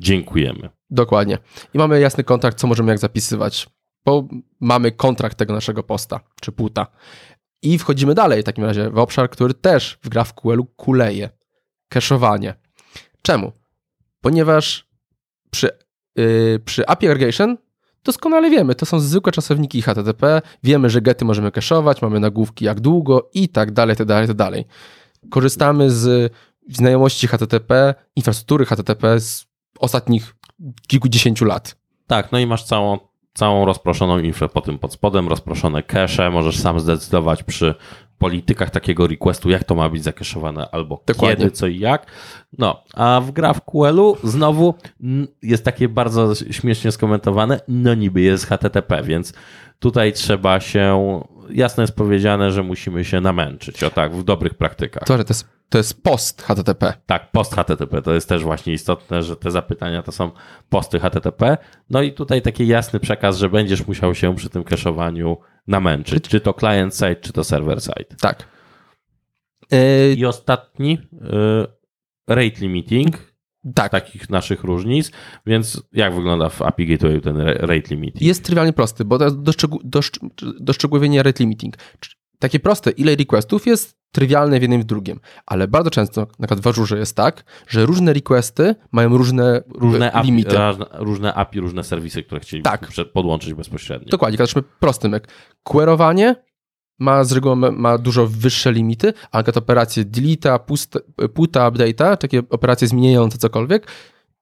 Dziękujemy. 0.00 0.68
Dokładnie. 0.90 1.38
I 1.74 1.78
mamy 1.78 2.00
jasny 2.00 2.24
kontrakt, 2.24 2.58
co 2.58 2.66
możemy 2.66 2.90
jak 2.90 2.98
zapisywać, 2.98 3.66
bo 4.04 4.28
mamy 4.60 4.92
kontrakt 4.92 5.38
tego 5.38 5.54
naszego 5.54 5.82
posta, 5.82 6.20
czy 6.40 6.52
puta. 6.52 6.86
I 7.62 7.78
wchodzimy 7.78 8.14
dalej 8.14 8.42
w 8.42 8.44
takim 8.44 8.64
razie 8.64 8.90
w 8.90 8.98
obszar, 8.98 9.30
który 9.30 9.54
też 9.54 9.98
w 10.02 10.08
GraphQL-u 10.08 10.64
kuleje. 10.64 11.37
Cache'owanie. 11.94 12.54
Czemu? 13.22 13.52
Ponieważ 14.20 14.88
przy, 15.50 15.70
yy, 16.16 16.60
przy 16.64 16.86
API 16.86 17.08
Aggregation 17.08 17.56
doskonale 18.04 18.50
wiemy, 18.50 18.74
to 18.74 18.86
są 18.86 19.00
zwykłe 19.00 19.32
czasowniki 19.32 19.82
HTTP, 19.82 20.42
wiemy, 20.62 20.90
że 20.90 21.00
gety 21.00 21.24
możemy 21.24 21.50
cache'ować, 21.50 21.94
mamy 22.02 22.20
nagłówki 22.20 22.64
jak 22.64 22.80
długo 22.80 23.30
i 23.34 23.48
tak 23.48 23.70
dalej, 23.70 23.96
tak 23.96 24.06
dalej, 24.06 24.26
tak 24.26 24.36
dalej. 24.36 24.64
Korzystamy 25.30 25.90
z 25.90 26.32
znajomości 26.68 27.26
HTTP, 27.26 27.94
infrastruktury 28.16 28.64
HTTP 28.64 29.20
z 29.20 29.46
ostatnich 29.78 30.36
kilkudziesięciu 30.86 31.44
lat. 31.44 31.76
Tak, 32.06 32.32
no 32.32 32.38
i 32.38 32.46
masz 32.46 32.64
całą, 32.64 32.98
całą 33.34 33.64
rozproszoną 33.64 34.18
infrę 34.18 34.48
po 34.48 34.60
tym 34.60 34.78
pod 34.78 34.92
spodem, 34.92 35.28
rozproszone 35.28 35.82
cache, 35.82 36.30
możesz 36.30 36.58
sam 36.58 36.80
zdecydować 36.80 37.42
przy 37.42 37.74
politykach 38.18 38.70
takiego 38.70 39.06
requestu, 39.06 39.50
jak 39.50 39.64
to 39.64 39.74
ma 39.74 39.88
być 39.90 40.02
zakeszowane, 40.02 40.70
albo 40.70 41.02
Dokładnie. 41.06 41.36
kiedy, 41.36 41.50
co 41.50 41.66
i 41.66 41.78
jak. 41.78 42.06
No, 42.58 42.82
a 42.94 43.20
w 43.24 43.32
GraphQL-u 43.32 44.16
znowu 44.24 44.74
mm, 45.02 45.28
jest 45.42 45.64
takie 45.64 45.88
bardzo 45.88 46.34
śmiesznie 46.34 46.92
skomentowane, 46.92 47.60
no 47.68 47.94
niby 47.94 48.20
jest 48.20 48.46
HTTP, 48.46 49.02
więc 49.02 49.32
tutaj 49.78 50.12
trzeba 50.12 50.60
się, 50.60 51.22
jasno 51.50 51.82
jest 51.82 51.96
powiedziane, 51.96 52.52
że 52.52 52.62
musimy 52.62 53.04
się 53.04 53.20
namęczyć, 53.20 53.84
o 53.84 53.90
tak, 53.90 54.14
w 54.14 54.22
dobrych 54.22 54.54
praktykach. 54.54 55.04
To, 55.04 55.24
to 55.24 55.24
jest, 55.28 55.48
to 55.68 55.78
jest 55.78 56.02
post 56.02 56.42
HTTP. 56.42 56.92
Tak, 57.06 57.30
post 57.30 57.54
HTTP 57.54 58.02
to 58.02 58.14
jest 58.14 58.28
też 58.28 58.42
właśnie 58.42 58.72
istotne, 58.72 59.22
że 59.22 59.36
te 59.36 59.50
zapytania 59.50 60.02
to 60.02 60.12
są 60.12 60.30
posty 60.68 61.00
HTTP. 61.00 61.56
No 61.90 62.02
i 62.02 62.12
tutaj 62.12 62.42
taki 62.42 62.66
jasny 62.66 63.00
przekaz, 63.00 63.38
że 63.38 63.48
będziesz 63.48 63.86
musiał 63.86 64.14
się 64.14 64.36
przy 64.36 64.48
tym 64.48 64.64
cachowaniu 64.64 65.36
namęczyć, 65.66 66.28
czy 66.28 66.40
to 66.40 66.54
client 66.54 66.94
side, 66.94 67.16
czy 67.16 67.32
to 67.32 67.44
server 67.44 67.82
side. 67.82 68.16
Tak. 68.20 68.48
I 70.16 70.26
ostatni 70.26 70.98
y, 71.12 71.24
rate 72.26 72.60
limiting 72.60 73.27
tak. 73.74 73.92
takich 73.92 74.30
naszych 74.30 74.64
różnic, 74.64 75.10
więc 75.46 75.82
jak 75.92 76.14
wygląda 76.14 76.48
w 76.48 76.62
API 76.62 76.86
Gateway 76.86 77.20
ten 77.20 77.36
ra- 77.36 77.52
rate 77.54 77.94
limiting? 77.94 78.22
Jest 78.22 78.44
trywialnie 78.44 78.72
prosty, 78.72 79.04
bo 79.04 79.18
doszcz- 79.18 80.18
doszczegółowienie 80.60 81.22
rate 81.22 81.44
limiting. 81.44 81.74
Takie 82.38 82.60
proste, 82.60 82.90
ile 82.90 83.16
requestów 83.16 83.66
jest 83.66 83.98
trywialne 84.12 84.58
w 84.58 84.62
jednym 84.62 84.80
i 84.80 84.82
w 84.82 84.86
drugim, 84.86 85.20
ale 85.46 85.68
bardzo 85.68 85.90
często, 85.90 86.20
na 86.20 86.46
przykład 86.46 86.60
w 86.60 86.66
Ażurze 86.66 86.98
jest 86.98 87.16
tak, 87.16 87.44
że 87.68 87.86
różne 87.86 88.12
requesty 88.12 88.74
mają 88.92 89.16
różne, 89.16 89.62
Różne 89.74 90.12
API, 90.12 90.26
limity. 90.26 90.56
różne, 90.98 91.34
API, 91.34 91.60
różne 91.60 91.84
serwisy, 91.84 92.22
które 92.22 92.40
chcielibyśmy 92.40 92.78
Tak. 93.04 93.12
podłączyć 93.12 93.54
bezpośrednio. 93.54 94.08
Dokładnie, 94.10 94.36
zobaczmy 94.38 94.62
prostym 94.80 95.12
jak 95.12 95.28
querowanie 95.62 96.36
ma 96.98 97.24
z 97.24 97.32
reguły 97.32 97.56
ma- 97.72 97.98
dużo 97.98 98.26
wyższe 98.26 98.72
limity, 98.72 99.12
a 99.32 99.38
na 99.38 99.42
przykład 99.42 99.56
operacje 99.64 100.04
delete'a, 100.04 100.58
puta, 101.34 101.70
update'a, 101.70 102.16
takie 102.16 102.42
operacje 102.50 102.88
zmieniające 102.88 103.38
cokolwiek, 103.38 103.86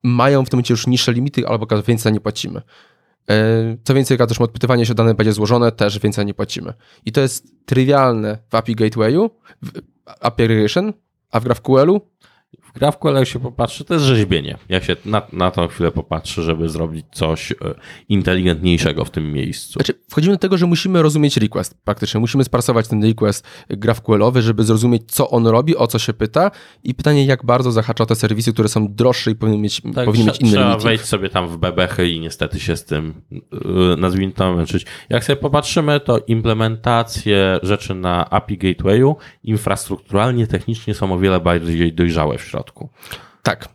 mają 0.02 0.44
w 0.44 0.50
tym 0.50 0.56
momencie 0.56 0.74
już 0.74 0.86
niższe 0.86 1.12
limity, 1.12 1.48
albo 1.48 1.66
więcej 1.82 2.12
nie 2.12 2.20
płacimy. 2.20 2.62
E, 3.30 3.76
Co 3.84 3.94
więcej, 3.94 4.18
też 4.18 4.40
odpytywanie 4.40 4.86
się 4.86 4.94
dane 4.94 5.14
będzie 5.14 5.32
złożone, 5.32 5.72
też 5.72 5.98
więcej 5.98 6.26
nie 6.26 6.34
płacimy. 6.34 6.72
I 7.04 7.12
to 7.12 7.20
jest 7.20 7.66
trywialne 7.66 8.38
w 8.50 8.54
API 8.54 8.74
Gatewayu, 8.74 9.30
w 9.62 9.70
API 10.20 10.42
Aggregation, 10.44 10.92
a 11.30 11.40
w 11.40 11.44
GraphQL-u 11.44 12.00
W 12.62 12.78
GraphQL 12.78 13.14
jak 13.14 13.28
się 13.28 13.40
popatrzy, 13.40 13.84
to 13.84 13.94
jest 13.94 14.06
rzeźbienie. 14.06 14.56
Jak 14.68 14.84
się 14.84 14.96
na, 15.04 15.22
na 15.32 15.50
tą 15.50 15.68
chwilę 15.68 15.90
popatrzy, 15.90 16.42
żeby 16.42 16.68
zrobić 16.68 17.06
coś 17.12 17.52
e, 17.52 17.54
inteligentniejszego 18.08 19.04
w 19.04 19.10
tym 19.10 19.32
miejscu. 19.32 19.72
Znaczy, 19.72 19.94
wchodzimy 20.10 20.34
do 20.34 20.38
tego, 20.38 20.58
że 20.58 20.66
musimy 20.66 21.02
rozumieć 21.02 21.36
request 21.36 21.74
praktycznie. 21.84 22.20
Musimy 22.20 22.44
sparsować 22.44 22.88
ten 22.88 23.04
request 23.04 23.46
GraphQL-owy, 23.68 24.42
żeby 24.42 24.64
zrozumieć, 24.64 25.02
co 25.06 25.30
on 25.30 25.46
robi, 25.46 25.76
o 25.76 25.86
co 25.86 25.98
się 25.98 26.12
pyta 26.12 26.50
i 26.84 26.94
pytanie, 26.94 27.26
jak 27.26 27.44
bardzo 27.44 27.72
zahacza 27.72 28.06
te 28.06 28.14
serwisy, 28.14 28.52
które 28.52 28.68
są 28.68 28.94
droższe 28.94 29.30
i 29.30 29.34
powinny 29.34 29.58
mieć, 29.58 29.80
Tak, 29.94 30.04
powinny 30.04 30.26
mieć 30.26 30.40
inny 30.40 30.52
trzeba 30.52 30.78
wejść 30.78 31.04
sobie 31.04 31.28
tam 31.28 31.48
w 31.48 31.56
bebechy 31.56 32.08
i 32.08 32.20
niestety 32.20 32.60
się 32.60 32.76
z 32.76 32.84
tym, 32.84 33.14
yy, 33.30 33.96
nazwijmy 33.98 34.32
to, 34.32 34.54
męczyć. 34.54 34.86
Jak 35.08 35.24
sobie 35.24 35.36
popatrzymy, 35.36 36.00
to 36.00 36.18
implementacje 36.26 37.58
rzeczy 37.62 37.94
na 37.94 38.30
API 38.30 38.58
Gatewayu 38.58 39.16
infrastrukturalnie, 39.44 40.46
technicznie 40.46 40.94
są 40.94 41.12
o 41.12 41.18
wiele 41.18 41.40
bardziej 41.40 41.92
dojrzałe 41.92 42.38
środku. 42.46 42.88
Tak, 43.42 43.68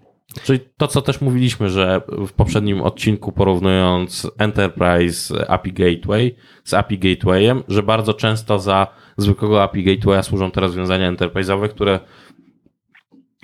Czyli 0.43 0.59
to, 0.77 0.87
co 0.87 1.01
też 1.01 1.21
mówiliśmy, 1.21 1.69
że 1.69 2.01
w 2.07 2.31
poprzednim 2.31 2.81
odcinku 2.81 3.31
porównując 3.31 4.31
Enterprise 4.37 5.49
API 5.49 5.73
Gateway 5.73 6.35
z 6.63 6.73
API 6.73 6.99
Gatewayem, 6.99 7.63
że 7.67 7.83
bardzo 7.83 8.13
często 8.13 8.59
za 8.59 8.87
zwykłego 9.17 9.63
API 9.63 9.83
Gatewaya 9.83 10.23
służą 10.23 10.51
te 10.51 10.61
rozwiązania 10.61 11.11
enterprise'owe, 11.11 11.69
które 11.69 11.99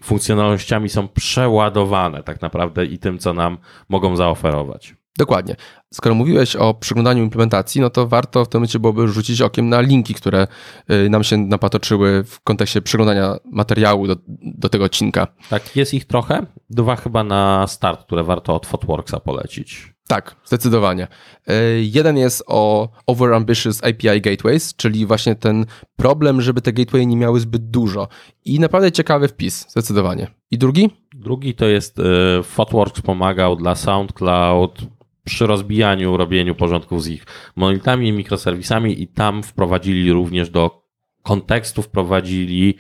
funkcjonalnościami 0.04 0.90
są 0.90 1.08
przeładowane 1.08 2.24
tak 2.24 2.42
naprawdę 2.42 2.86
i 2.86 3.00
tym, 3.00 3.20
co 3.20 3.34
nam 3.34 3.58
mogą 3.90 4.16
zaoferować. 4.16 4.96
Dokładnie. 5.18 5.56
Skoro 5.94 6.16
mówiłeś 6.16 6.56
o 6.56 6.74
przeglądaniu 6.74 7.24
implementacji, 7.24 7.82
no 7.82 7.90
to 7.90 8.08
warto 8.08 8.46
w 8.46 8.50
tym 8.50 8.60
momencie 8.60 8.80
byłoby 8.80 9.08
rzucić 9.08 9.42
okiem 9.42 9.70
na 9.70 9.82
linki, 9.82 10.14
które 10.14 10.48
y, 10.92 11.10
nam 11.10 11.24
się 11.24 11.38
napatoczyły 11.38 12.24
w 12.24 12.42
kontekście 12.42 12.82
przeglądania 12.82 13.36
materiału 13.46 14.08
do, 14.08 14.16
do 14.42 14.70
tego 14.70 14.86
odcinka. 14.86 15.28
Tak, 15.50 15.76
jest 15.76 15.94
ich 15.94 16.06
trochę. 16.06 16.46
Dwa 16.70 16.96
chyba 16.96 17.24
na 17.24 17.68
start, 17.68 18.06
które 18.06 18.24
warto 18.24 18.56
od 18.56 18.66
Fotworksa 18.66 19.20
polecić. 19.20 19.94
Tak, 20.08 20.36
zdecydowanie. 20.46 21.08
Y, 21.50 21.54
Jeden 21.82 22.18
jest 22.18 22.44
o 22.48 22.90
overambitious 23.08 23.84
API 23.84 24.22
gateways, 24.22 24.76
czyli 24.76 25.06
właśnie 25.06 25.36
ten 25.36 25.66
problem, 25.96 26.42
żeby 26.42 26.62
te 26.62 26.74
gateway 26.74 27.08
nie 27.08 27.18
miały 27.18 27.40
zbyt 27.40 27.70
dużo. 27.70 28.08
I 28.46 28.60
naprawdę 28.60 28.92
ciekawy 28.92 29.28
wpis, 29.28 29.66
zdecydowanie. 29.70 30.28
I 30.52 30.58
drugi? 30.58 30.90
Drugi 31.16 31.56
to 31.56 31.66
jest 31.66 32.00
y, 32.00 32.04
Fotworks 32.44 33.02
pomagał 33.02 33.56
dla 33.56 33.76
SoundCloud 33.76 34.97
przy 35.28 35.48
rozbijaniu, 35.48 36.18
robieniu 36.18 36.56
porządków 36.56 37.04
z 37.04 37.08
ich 37.08 37.26
monolitami 37.56 38.08
i 38.08 38.12
mikroserwisami 38.12 39.02
i 39.02 39.08
tam 39.08 39.44
wprowadzili 39.44 40.12
również 40.12 40.50
do 40.50 40.88
kontekstu 41.24 41.82
wprowadzili 41.82 42.76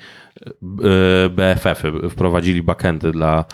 y, 0.45 1.29
BFF-y, 1.29 2.09
wprowadzili 2.09 2.63
backendy 2.63 3.11
dla 3.11 3.45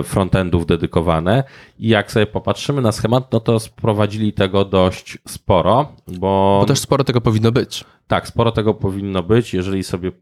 y, 0.00 0.02
frontendów 0.02 0.66
dedykowane 0.66 1.44
i 1.78 1.88
jak 1.88 2.12
sobie 2.12 2.26
popatrzymy 2.26 2.82
na 2.82 2.92
schemat, 2.92 3.32
no 3.32 3.40
to 3.40 3.60
sprowadzili 3.60 4.32
tego 4.32 4.64
dość 4.64 5.18
sporo, 5.28 5.92
bo, 6.06 6.58
Bo 6.60 6.66
też 6.66 6.78
sporo 6.78 7.04
tego 7.04 7.20
powinno 7.20 7.52
być. 7.52 7.84
tak, 8.06 8.28
sporo 8.28 8.52
tego 8.52 8.74
powinno 8.74 9.22
być. 9.22 9.54
Jeżeli 9.54 9.82
sobie 9.84 10.12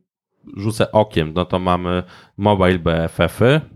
rzucę 0.57 0.93
okiem, 0.93 1.33
no 1.35 1.45
to 1.45 1.59
mamy 1.59 2.03
mobile 2.37 2.79
BFF-y. 2.79 3.76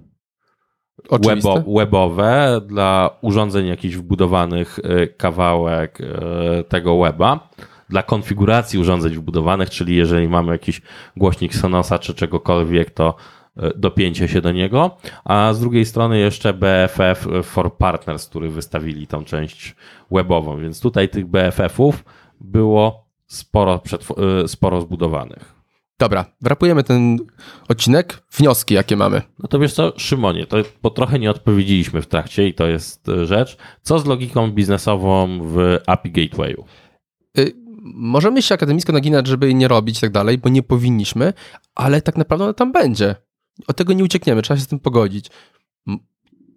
Webo, 1.10 1.62
webowe 1.76 2.60
dla 2.66 3.10
urządzeń 3.20 3.66
jakichś 3.66 3.96
wbudowanych 3.96 4.78
y, 4.78 5.14
kawałek 5.16 6.00
y, 6.00 6.64
tego 6.64 6.98
weba. 6.98 7.48
Dla 7.88 8.02
konfiguracji 8.02 8.78
urządzeń 8.78 9.14
wbudowanych, 9.14 9.70
czyli 9.70 9.96
jeżeli 9.96 10.28
mamy 10.28 10.52
jakiś 10.52 10.82
głośnik 11.16 11.54
Sonosa 11.54 11.98
czy 11.98 12.14
czegokolwiek, 12.14 12.90
to 12.90 13.14
y, 13.56 13.72
dopięcie 13.76 14.28
się 14.28 14.40
do 14.40 14.52
niego. 14.52 14.96
A 15.24 15.52
z 15.52 15.60
drugiej 15.60 15.84
strony 15.84 16.18
jeszcze 16.18 16.54
BFF 16.54 17.26
for 17.42 17.76
Partners, 17.76 18.28
który 18.28 18.48
wystawili 18.48 19.06
tą 19.06 19.24
część 19.24 19.76
webową. 20.10 20.60
Więc 20.60 20.80
tutaj 20.80 21.08
tych 21.08 21.26
BFF-ów 21.26 22.04
było 22.40 23.04
sporo, 23.26 23.80
sporo 24.46 24.80
zbudowanych. 24.80 25.59
Dobra, 26.00 26.24
wrapujemy 26.40 26.84
ten 26.84 27.18
odcinek. 27.68 28.22
Wnioski, 28.32 28.74
jakie 28.74 28.96
mamy? 28.96 29.22
No 29.38 29.48
to 29.48 29.58
wiesz 29.58 29.72
co, 29.72 29.92
Szymonie, 29.96 30.46
to, 30.46 30.56
bo 30.82 30.90
trochę 30.90 31.18
nie 31.18 31.30
odpowiedzieliśmy 31.30 32.02
w 32.02 32.06
trakcie 32.06 32.48
i 32.48 32.54
to 32.54 32.66
jest 32.66 33.08
e, 33.08 33.26
rzecz. 33.26 33.56
Co 33.82 33.98
z 33.98 34.06
logiką 34.06 34.50
biznesową 34.50 35.38
w 35.42 35.78
API 35.86 36.10
Gatewayu? 36.10 36.64
Y, 37.38 37.52
możemy 37.94 38.42
się 38.42 38.54
akademicko 38.54 38.92
naginać, 38.92 39.26
żeby 39.26 39.46
jej 39.46 39.54
nie 39.54 39.68
robić 39.68 39.98
i 39.98 40.00
tak 40.00 40.10
dalej, 40.10 40.38
bo 40.38 40.48
nie 40.48 40.62
powinniśmy, 40.62 41.32
ale 41.74 42.02
tak 42.02 42.16
naprawdę 42.16 42.44
ona 42.44 42.54
tam 42.54 42.72
będzie. 42.72 43.14
Od 43.66 43.76
tego 43.76 43.92
nie 43.92 44.04
uciekniemy, 44.04 44.42
trzeba 44.42 44.58
się 44.58 44.64
z 44.64 44.68
tym 44.68 44.78
pogodzić. 44.78 45.26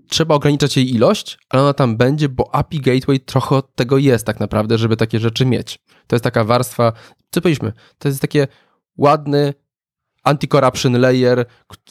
Trzeba 0.09 0.35
ograniczać 0.35 0.77
jej 0.77 0.95
ilość, 0.95 1.37
ale 1.49 1.61
ona 1.61 1.73
tam 1.73 1.97
będzie, 1.97 2.29
bo 2.29 2.55
API 2.55 2.79
Gateway 2.79 3.19
trochę 3.19 3.55
od 3.55 3.75
tego 3.75 3.97
jest 3.97 4.25
tak 4.25 4.39
naprawdę, 4.39 4.77
żeby 4.77 4.97
takie 4.97 5.19
rzeczy 5.19 5.45
mieć. 5.45 5.79
To 6.07 6.15
jest 6.15 6.23
taka 6.23 6.43
warstwa, 6.43 6.93
co 7.31 7.41
powiedzieliśmy, 7.41 7.73
to 7.97 8.07
jest 8.07 8.21
takie 8.21 8.47
ładny 8.97 9.53
anti-corruption 10.23 10.99
layer, 10.99 11.45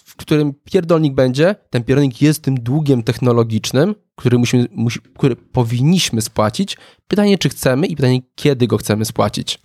w 0.05 0.17
którym 0.17 0.55
pierdolnik 0.65 1.15
będzie. 1.15 1.55
Ten 1.71 1.85
pierdolnik 1.85 2.23
jest 2.23 2.43
tym 2.45 2.55
długiem 2.55 3.03
technologicznym, 3.03 3.95
który, 4.17 4.39
musimy, 4.39 4.67
musi, 4.71 5.01
który 5.19 5.37
powinniśmy 5.37 6.23
spłacić. 6.23 6.77
Pytanie, 7.09 7.39
czy 7.39 7.49
chcemy 7.49 7.87
i 7.87 7.97
pytanie, 7.97 8.21
kiedy 8.35 8.67
go 8.67 8.77
chcemy 8.77 9.05
spłacić. 9.05 9.59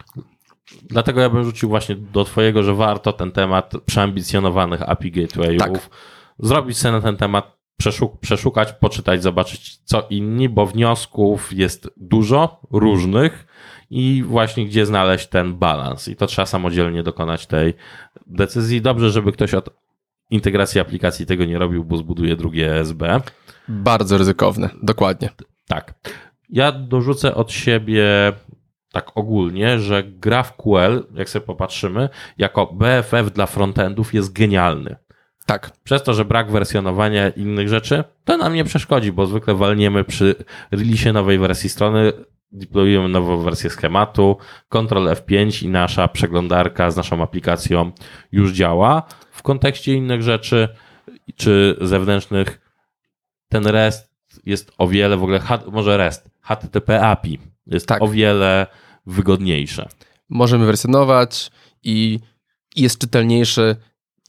Dlatego 0.83 1.21
ja 1.21 1.29
bym 1.29 1.43
rzucił 1.43 1.69
właśnie 1.69 1.95
do 1.95 2.25
twojego, 2.25 2.63
że 2.63 2.75
warto 2.75 3.13
ten 3.13 3.31
temat 3.31 3.71
przeambicjonowanych 3.85 4.81
API 4.89 5.11
Gatewayów 5.11 5.59
Tak. 5.59 5.89
zrobić 6.39 6.77
sobie 6.77 6.91
na 6.91 7.01
ten 7.01 7.17
temat, 7.17 7.57
przeszuk- 7.83 8.17
przeszukać, 8.19 8.73
poczytać, 8.73 9.23
zobaczyć 9.23 9.77
co 9.83 10.07
inni, 10.09 10.49
bo 10.49 10.65
wniosków 10.65 11.53
jest 11.53 11.89
dużo, 11.97 12.61
różnych 12.71 13.47
i 13.89 14.23
właśnie 14.25 14.65
gdzie 14.65 14.85
znaleźć 14.85 15.27
ten 15.27 15.55
balans. 15.55 16.07
I 16.07 16.15
to 16.15 16.27
trzeba 16.27 16.45
samodzielnie 16.45 17.03
dokonać 17.03 17.45
tej 17.45 17.73
decyzji. 18.27 18.81
Dobrze, 18.81 19.09
żeby 19.09 19.31
ktoś 19.31 19.53
od 19.53 19.69
integracji 20.29 20.81
aplikacji 20.81 21.25
tego 21.25 21.45
nie 21.45 21.59
robił, 21.59 21.83
bo 21.83 21.97
zbuduje 21.97 22.35
drugie 22.35 22.75
ESB. 22.75 23.03
Bardzo 23.67 24.17
ryzykowne, 24.17 24.69
dokładnie. 24.83 25.29
Tak. 25.67 25.93
Ja 26.49 26.71
dorzucę 26.71 27.35
od 27.35 27.51
siebie 27.51 28.33
tak 28.91 29.17
ogólnie, 29.17 29.79
że 29.79 30.03
GraphQL, 30.03 31.03
jak 31.15 31.29
sobie 31.29 31.45
popatrzymy, 31.45 32.09
jako 32.37 32.65
BFF 32.65 33.31
dla 33.33 33.45
frontendów 33.45 34.13
jest 34.13 34.33
genialny. 34.33 34.95
Tak, 35.45 35.71
Przez 35.83 36.03
to, 36.03 36.13
że 36.13 36.25
brak 36.25 36.51
wersjonowania 36.51 37.29
innych 37.29 37.69
rzeczy, 37.69 38.03
to 38.25 38.37
nam 38.37 38.53
nie 38.53 38.63
przeszkodzi, 38.63 39.11
bo 39.11 39.25
zwykle 39.25 39.55
walniemy 39.55 40.03
przy 40.03 40.35
release 40.71 41.13
nowej 41.13 41.39
wersji 41.39 41.69
strony, 41.69 42.13
deployujemy 42.51 43.07
nową 43.07 43.37
wersję 43.37 43.69
schematu, 43.69 44.37
Ctrl 44.69 45.07
F5 45.07 45.65
i 45.65 45.69
nasza 45.69 46.07
przeglądarka 46.07 46.91
z 46.91 46.97
naszą 46.97 47.23
aplikacją 47.23 47.91
już 48.31 48.51
działa. 48.51 49.03
W 49.31 49.41
kontekście 49.43 49.93
innych 49.93 50.21
rzeczy 50.21 50.69
czy 51.35 51.77
zewnętrznych 51.81 52.59
ten 53.49 53.67
REST 53.67 54.11
jest 54.45 54.71
o 54.77 54.87
wiele 54.87 55.17
w 55.17 55.23
ogóle, 55.23 55.39
może 55.71 55.97
REST, 55.97 56.29
HTTP 56.41 57.01
API 57.01 57.39
jest 57.67 57.87
Tak. 57.87 58.01
o 58.01 58.07
wiele 58.07 58.67
wygodniejsze. 59.05 59.89
możemy 60.29 60.65
wersjonować 60.65 61.51
i 61.83 62.19
i 62.77 62.81
jest 62.81 62.99
czytelniejszy, 62.99 63.75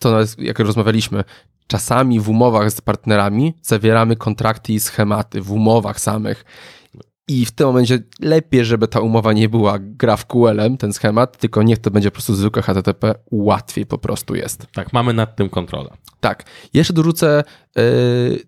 to 0.00 0.10
nawet 0.10 0.38
jak 0.38 0.58
rozmawialiśmy, 0.58 1.24
czasami 1.66 2.20
w 2.20 2.28
umowach 2.28 2.70
z 2.70 2.80
partnerami 2.80 3.54
zawieramy 3.62 4.16
kontrakty 4.16 4.72
i 4.72 4.80
schematy 4.80 5.40
w 5.40 5.52
umowach 5.52 6.00
samych. 6.00 6.44
I 7.28 7.46
w 7.46 7.50
tym 7.50 7.66
momencie 7.66 7.98
lepiej, 8.20 8.64
żeby 8.64 8.88
ta 8.88 9.00
umowa 9.00 9.32
nie 9.32 9.48
była 9.48 9.78
GraphQL-em, 9.78 10.76
ten 10.76 10.92
schemat, 10.92 11.38
tylko 11.38 11.62
niech 11.62 11.78
to 11.78 11.90
będzie 11.90 12.10
po 12.10 12.14
prostu 12.14 12.34
zwykłe 12.34 12.62
HTTP, 12.62 13.14
łatwiej 13.30 13.86
po 13.86 13.98
prostu 13.98 14.34
jest. 14.34 14.66
Tak, 14.72 14.92
mamy 14.92 15.12
nad 15.12 15.36
tym 15.36 15.48
kontrolę. 15.48 15.90
Tak. 16.20 16.44
Jeszcze 16.74 16.92
dorzucę, 16.92 17.44
yy, 17.76 17.82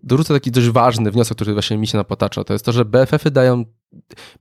dorzucę 0.03 0.35
taki 0.35 0.51
dość 0.51 0.69
ważny 0.69 1.11
wniosek, 1.11 1.37
który 1.37 1.53
właśnie 1.53 1.79
mi 1.79 1.87
się 1.87 1.99
napotacza. 1.99 2.45
To 2.45 2.53
jest 2.53 2.65
to, 2.65 2.73
że 2.73 2.85
BFF-y 2.85 3.31
dają, 3.31 3.65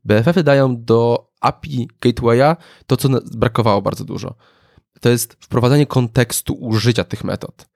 BFF-y 0.05 0.43
dają 0.43 0.83
do 0.83 1.29
API 1.41 1.89
Gatewaya 2.01 2.55
to, 2.87 2.97
co 2.97 3.09
brakowało 3.31 3.81
bardzo 3.81 4.05
dużo. 4.05 4.35
To 5.01 5.09
jest 5.09 5.37
wprowadzanie 5.39 5.85
kontekstu 5.85 6.53
użycia 6.53 7.03
tych 7.03 7.23
metod. 7.23 7.69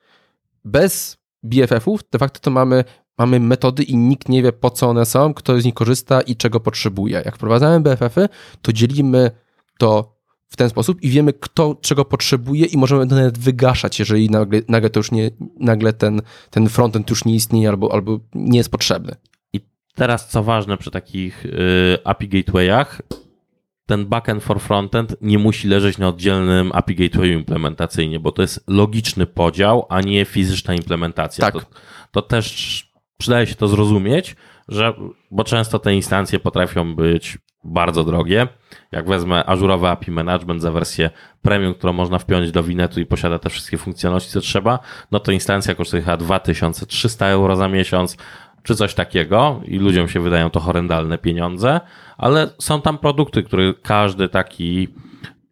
Bez 0.66 1.18
BFF-ów 1.44 2.02
de 2.12 2.20
facto 2.20 2.40
to 2.40 2.52
mamy, 2.52 2.84
mamy 3.18 3.40
metody 3.40 3.84
i 3.84 3.98
nikt 3.98 4.30
nie 4.30 4.44
wie, 4.44 4.52
po 4.52 4.70
co 4.70 4.90
one 4.90 5.06
są, 5.06 5.34
kto 5.34 5.62
z 5.62 5.66
nich 5.66 5.74
korzysta 5.74 6.22
i 6.22 6.36
czego 6.36 6.60
potrzebuje. 6.60 7.22
Jak 7.26 7.36
wprowadzamy 7.36 7.80
BFF-y, 7.80 8.30
to 8.62 8.74
dzielimy 8.74 9.32
to 9.78 10.14
w 10.48 10.56
ten 10.58 10.70
sposób 10.70 11.04
i 11.04 11.10
wiemy, 11.10 11.34
kto 11.34 11.78
czego 11.82 12.06
potrzebuje 12.06 12.66
i 12.66 12.78
możemy 12.78 13.08
to 13.08 13.16
nawet 13.16 13.38
wygaszać, 13.38 14.00
jeżeli 14.00 14.30
nagle, 14.30 14.62
nagle 14.68 14.90
to 14.90 15.00
już 15.00 15.12
nie, 15.12 15.32
nagle 15.60 15.94
ten, 15.94 16.22
ten 16.50 16.70
frontend 16.70 17.10
już 17.10 17.26
nie 17.26 17.36
istnieje 17.36 17.70
albo, 17.70 17.94
albo 17.94 18.20
nie 18.36 18.58
jest 18.58 18.72
potrzebny. 18.72 19.16
I 19.54 19.60
teraz 19.96 20.30
co 20.30 20.44
ważne 20.44 20.78
przy 20.78 20.92
takich 20.92 21.46
y, 21.46 21.98
API 22.04 22.28
gatewayach, 22.28 23.02
ten 23.86 24.06
backend 24.06 24.44
for 24.44 24.62
frontend 24.62 25.16
nie 25.22 25.40
musi 25.40 25.68
leżeć 25.68 25.98
na 25.98 26.08
oddzielnym 26.08 26.72
API 26.74 26.96
gatewayu 26.96 27.34
implementacyjnie, 27.34 28.20
bo 28.20 28.32
to 28.32 28.42
jest 28.42 28.64
logiczny 28.68 29.26
podział, 29.26 29.86
a 29.90 30.02
nie 30.02 30.26
fizyczna 30.26 30.74
implementacja. 30.74 31.52
Tak. 31.52 31.54
To, 31.54 31.70
to 32.12 32.22
też 32.22 32.93
przydaje 33.18 33.48
się 33.48 33.56
to 33.56 33.68
zrozumieć, 33.68 34.36
że, 34.68 34.94
bo 35.32 35.44
często 35.44 35.80
te 35.80 35.96
instancje 35.96 36.40
potrafią 36.40 36.96
być 36.96 37.38
bardzo 37.64 38.04
drogie. 38.04 38.48
Jak 38.92 39.08
wezmę 39.08 39.46
ażurowy 39.46 39.88
API 39.88 40.12
Management 40.12 40.62
za 40.62 40.72
wersję 40.72 41.10
premium, 41.42 41.74
którą 41.74 41.94
można 41.94 42.20
wpiąć 42.20 42.52
do 42.52 42.64
Winetu 42.64 43.00
i 43.00 43.06
posiada 43.06 43.40
te 43.40 43.50
wszystkie 43.50 43.78
funkcjonalności, 43.78 44.32
co 44.32 44.42
trzeba, 44.42 44.80
no 45.12 45.20
to 45.20 45.32
instancja 45.32 45.76
kosztuje 45.76 46.04
chyba 46.04 46.18
2300 46.18 47.28
euro 47.28 47.56
za 47.56 47.68
miesiąc, 47.68 48.18
czy 48.64 48.76
coś 48.76 48.94
takiego 48.94 49.62
i 49.66 49.80
ludziom 49.80 50.08
się 50.08 50.20
wydają 50.20 50.50
to 50.50 50.60
horrendalne 50.60 51.18
pieniądze, 51.18 51.82
ale 52.18 52.50
są 52.60 52.82
tam 52.82 52.98
produkty, 52.98 53.44
które 53.44 53.74
każdy 53.74 54.30
taki 54.30 54.88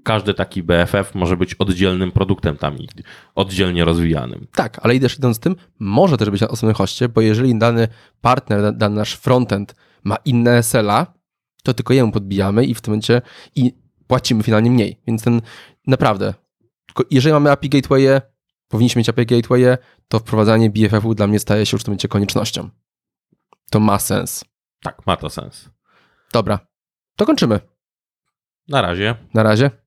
każdy 0.03 0.33
taki 0.33 0.63
BFF 0.63 1.15
może 1.15 1.37
być 1.37 1.53
oddzielnym 1.55 2.11
produktem 2.11 2.57
tam 2.57 2.77
i 2.77 2.87
oddzielnie 3.35 3.85
rozwijanym. 3.85 4.47
Tak, 4.55 4.79
ale 4.83 4.95
idąc 4.95 5.37
z 5.37 5.39
tym, 5.39 5.55
może 5.79 6.17
też 6.17 6.29
być 6.29 6.41
na 6.41 6.47
osobnym 6.47 6.75
hoście, 6.75 7.09
bo 7.09 7.21
jeżeli 7.21 7.59
dany 7.59 7.87
partner, 8.21 8.61
da- 8.61 8.71
dany 8.71 8.95
nasz 8.95 9.13
frontend 9.13 9.75
ma 10.03 10.15
inne 10.25 10.63
SLA, 10.63 11.13
to 11.63 11.73
tylko 11.73 11.93
jemu 11.93 12.11
podbijamy 12.11 12.65
i 12.65 12.73
w 12.75 12.81
tym 12.81 12.91
momencie 12.91 13.21
i 13.55 13.73
płacimy 14.07 14.43
finalnie 14.43 14.71
mniej. 14.71 15.01
Więc 15.07 15.23
ten 15.23 15.41
naprawdę, 15.87 16.33
jeżeli 17.11 17.33
mamy 17.33 17.51
API 17.51 17.69
Gateway, 17.69 18.21
powinniśmy 18.67 18.99
mieć 18.99 19.09
API 19.09 19.25
Gateway, 19.25 19.63
to 20.07 20.19
wprowadzanie 20.19 20.69
BFF-u 20.69 21.15
dla 21.15 21.27
mnie 21.27 21.39
staje 21.39 21.65
się 21.65 21.75
już 21.75 21.81
w 21.81 21.85
tym 21.85 21.91
momencie 21.91 22.07
koniecznością. 22.07 22.69
To 23.71 23.79
ma 23.79 23.99
sens. 23.99 24.45
Tak, 24.83 25.07
ma 25.07 25.17
to 25.17 25.29
sens. 25.29 25.69
Dobra, 26.33 26.59
to 27.17 27.25
kończymy. 27.25 27.59
Na 28.67 28.81
razie. 28.81 29.15
Na 29.33 29.43
razie. 29.43 29.71